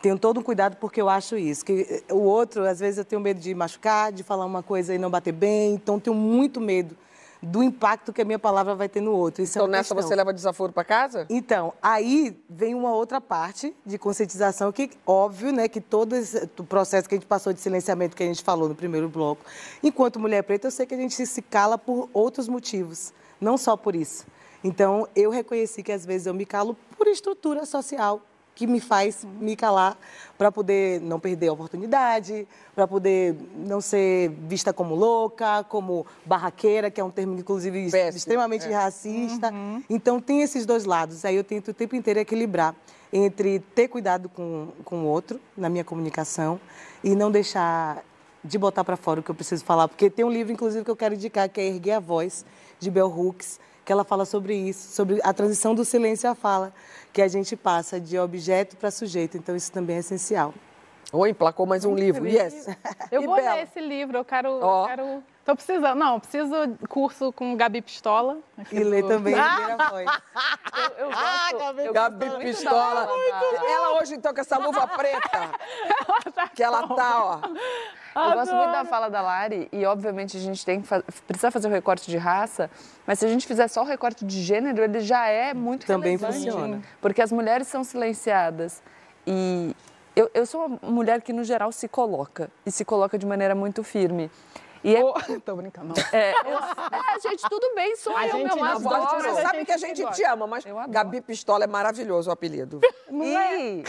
[0.00, 1.64] Tenho todo um cuidado porque eu acho isso.
[1.64, 4.94] Que eh, o outro, às vezes, eu tenho medo de machucar, de falar uma coisa
[4.94, 5.74] e não bater bem.
[5.74, 6.96] Então, tenho muito medo
[7.42, 9.42] do impacto que a minha palavra vai ter no outro.
[9.42, 10.08] Isso é Então uma nessa questão.
[10.08, 11.26] você leva desaforo para casa?
[11.30, 16.64] Então, aí vem uma outra parte de conscientização que, óbvio, né, que todo esse o
[16.64, 19.44] processo que a gente passou de silenciamento que a gente falou no primeiro bloco,
[19.82, 23.76] enquanto mulher preta, eu sei que a gente se cala por outros motivos, não só
[23.76, 24.26] por isso.
[24.64, 28.20] Então, eu reconheci que às vezes eu me calo por estrutura social
[28.58, 29.96] que me faz me calar
[30.36, 32.44] para poder não perder a oportunidade,
[32.74, 38.16] para poder não ser vista como louca, como barraqueira, que é um termo inclusive Péssimo,
[38.16, 38.74] extremamente é.
[38.74, 39.54] racista.
[39.88, 41.24] Então tem esses dois lados.
[41.24, 42.74] Aí eu tento o tempo inteiro equilibrar
[43.12, 46.60] entre ter cuidado com, com o outro na minha comunicação
[47.04, 48.02] e não deixar
[48.42, 50.90] de botar para fora o que eu preciso falar, porque tem um livro inclusive que
[50.90, 52.44] eu quero indicar que é Erguer a Voz
[52.80, 56.74] de Bell Hooks, que ela fala sobre isso, sobre a transição do silêncio à fala,
[57.10, 59.38] que a gente passa de objeto para sujeito.
[59.38, 60.52] Então isso também é essencial.
[61.10, 62.28] Oi, emplacou mais um livro.
[62.28, 62.68] Yes.
[63.10, 63.54] Eu E vou Bela?
[63.54, 64.50] ler esse livro, eu quero.
[64.60, 64.86] Ó.
[64.86, 65.22] quero...
[65.48, 65.94] Tô precisando.
[65.98, 66.54] Não, eu preciso
[66.90, 68.36] curso com Gabi Pistola.
[68.70, 70.06] E ler do- também Ah, Erguer a Voz.
[70.76, 73.06] Eu, eu gosto, eu Gabi gosto muito Pistola.
[73.06, 75.50] da- Ela hoje, então, com essa luva preta,
[76.54, 77.40] que ela tá, ó.
[78.28, 81.50] Eu gosto muito da fala da Lari e, obviamente, a gente tem que fa precisa
[81.50, 82.70] fazer o recorte de raça,
[83.06, 86.18] mas se a gente fizer só o recorte de gênero, ele já é muito Também
[86.18, 86.44] relevante.
[86.44, 86.82] funciona.
[87.00, 88.82] Porque as mulheres são silenciadas
[89.26, 89.74] e
[90.14, 93.54] eu, eu sou uma mulher que, no geral, se coloca e se coloca de maneira
[93.54, 94.30] muito firme.
[94.84, 95.00] E é,
[95.44, 95.94] Tô brincando.
[96.12, 96.58] é, eu-
[97.16, 98.98] é, gente, tudo bem, sou A eu, gente meu não amor.
[99.22, 100.16] Você sabe gente que a gente gosta.
[100.16, 100.64] te ama, mas.
[100.88, 102.80] Gabi Pistola é maravilhoso o apelido.
[103.10, 103.82] E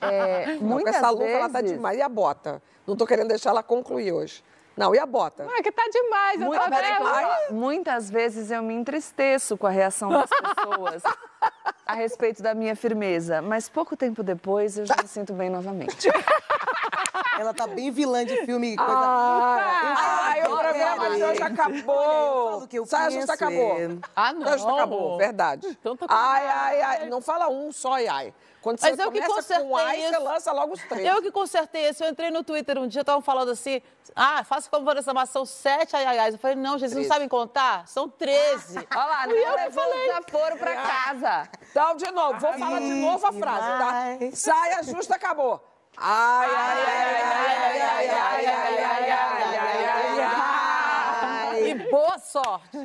[0.00, 1.38] é, Não, com essa luva vezes...
[1.40, 1.98] ela tá demais.
[1.98, 2.62] E a bota?
[2.86, 4.42] Não tô querendo deixar ela concluir hoje.
[4.76, 5.46] Não, e a bota?
[5.56, 7.54] É que tá demais, eu Muito- tô vendo.
[7.54, 11.02] muitas vezes eu me entristeço com a reação das pessoas
[11.86, 16.08] a respeito da minha firmeza, mas pouco tempo depois eu já me sinto bem novamente.
[17.38, 18.76] Ela tá bem vilã de filme.
[18.76, 18.92] Coisa...
[18.92, 22.66] Ah, ai, o programa de hoje Eu acabou.
[22.68, 23.76] que eu Saia justa acabou.
[24.14, 24.42] Ah, não.
[24.42, 25.74] Saia justa acabou, verdade.
[25.82, 26.22] Tanta coisa.
[26.22, 27.08] Ai, ai, ai.
[27.08, 28.34] Não fala um só ai, ai.
[28.64, 31.06] Quando Mas você eu que começa com consertei ai, você lança logo os três.
[31.06, 32.02] Eu que consertei isso.
[32.02, 33.82] Eu entrei no Twitter um dia, estavam falando assim:
[34.16, 36.30] ah, faça como Vanessa Massa, são sete ai, ai, ai.
[36.30, 37.08] Eu falei: não, gente, vocês não Treze.
[37.08, 37.86] sabem contar?
[37.86, 38.78] São 13.
[38.78, 41.33] Olha lá, não levou o desaforo pra casa.
[41.70, 44.18] Então, de novo, vou falar de novo a frase, tá?
[44.32, 45.60] Saia justa acabou.
[45.96, 51.70] Ai, ai, ai, ai, ai, ai, ai, ai, ai, ai, ai, ai, ai, ai.
[51.70, 52.78] E boa sorte.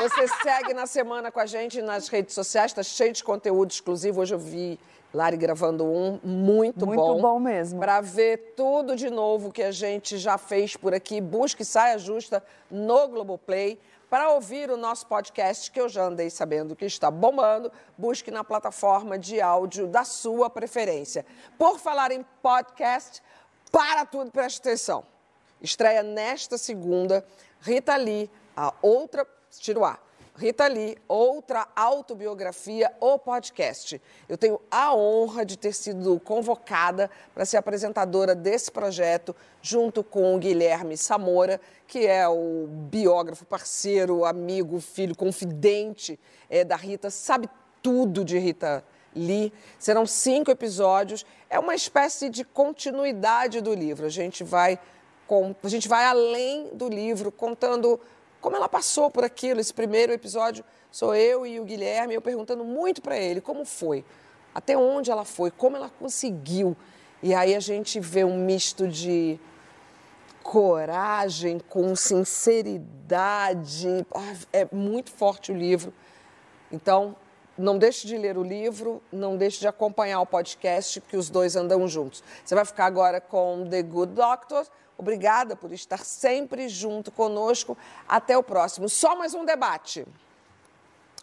[0.00, 4.20] Você segue na semana com a gente nas redes sociais, tá cheio de conteúdo exclusivo.
[4.22, 4.78] Hoje eu vi
[5.12, 7.20] Lari gravando um muito, Muito bom.
[7.20, 7.78] bom mesmo.
[7.80, 12.42] Para ver tudo de novo que a gente já fez por aqui, busque Saia Justa
[12.70, 13.78] no Globoplay.
[14.10, 18.42] Para ouvir o nosso podcast, que eu já andei sabendo que está bombando, busque na
[18.42, 21.26] plataforma de áudio da sua preferência.
[21.58, 23.22] Por falar em podcast,
[23.70, 25.04] para tudo, preste atenção.
[25.60, 27.22] Estreia nesta segunda
[27.60, 29.26] Rita Lee, a outra.
[29.84, 30.07] Ar.
[30.38, 34.00] Rita Lee, outra autobiografia ou podcast.
[34.28, 40.36] Eu tenho a honra de ter sido convocada para ser apresentadora desse projeto, junto com
[40.36, 47.50] o Guilherme Samora, que é o biógrafo, parceiro, amigo, filho, confidente eh, da Rita, sabe
[47.82, 48.84] tudo de Rita
[49.16, 49.52] li.
[49.76, 51.26] Serão cinco episódios.
[51.50, 54.06] É uma espécie de continuidade do livro.
[54.06, 54.78] A gente vai,
[55.26, 57.98] com, a gente vai além do livro, contando
[58.40, 59.60] como ela passou por aquilo.
[59.60, 64.04] Esse primeiro episódio sou eu e o Guilherme, eu perguntando muito para ele como foi,
[64.54, 66.76] até onde ela foi, como ela conseguiu.
[67.22, 69.38] E aí a gente vê um misto de
[70.42, 73.86] coragem com sinceridade.
[74.14, 75.92] Ah, é muito forte o livro.
[76.70, 77.16] Então,
[77.56, 81.56] não deixe de ler o livro, não deixe de acompanhar o podcast, que os dois
[81.56, 82.22] andam juntos.
[82.44, 84.64] Você vai ficar agora com The Good Doctor.
[84.98, 87.78] Obrigada por estar sempre junto conosco.
[88.08, 88.88] Até o próximo.
[88.88, 90.04] Só mais um debate.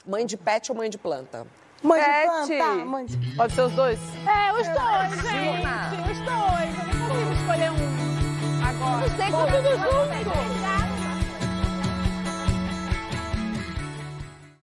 [0.08, 1.46] Mãe de pet ou mãe de planta?
[1.84, 2.58] Mãe de Pet.
[2.58, 3.36] planta, mãe de...
[3.36, 4.00] Pode ser os dois?
[4.26, 6.12] É, os dois, gente.
[6.12, 6.72] Os dois.
[6.80, 9.08] Eu não consigo escolher um agora.
[9.08, 10.75] Não sei como- tudo junto.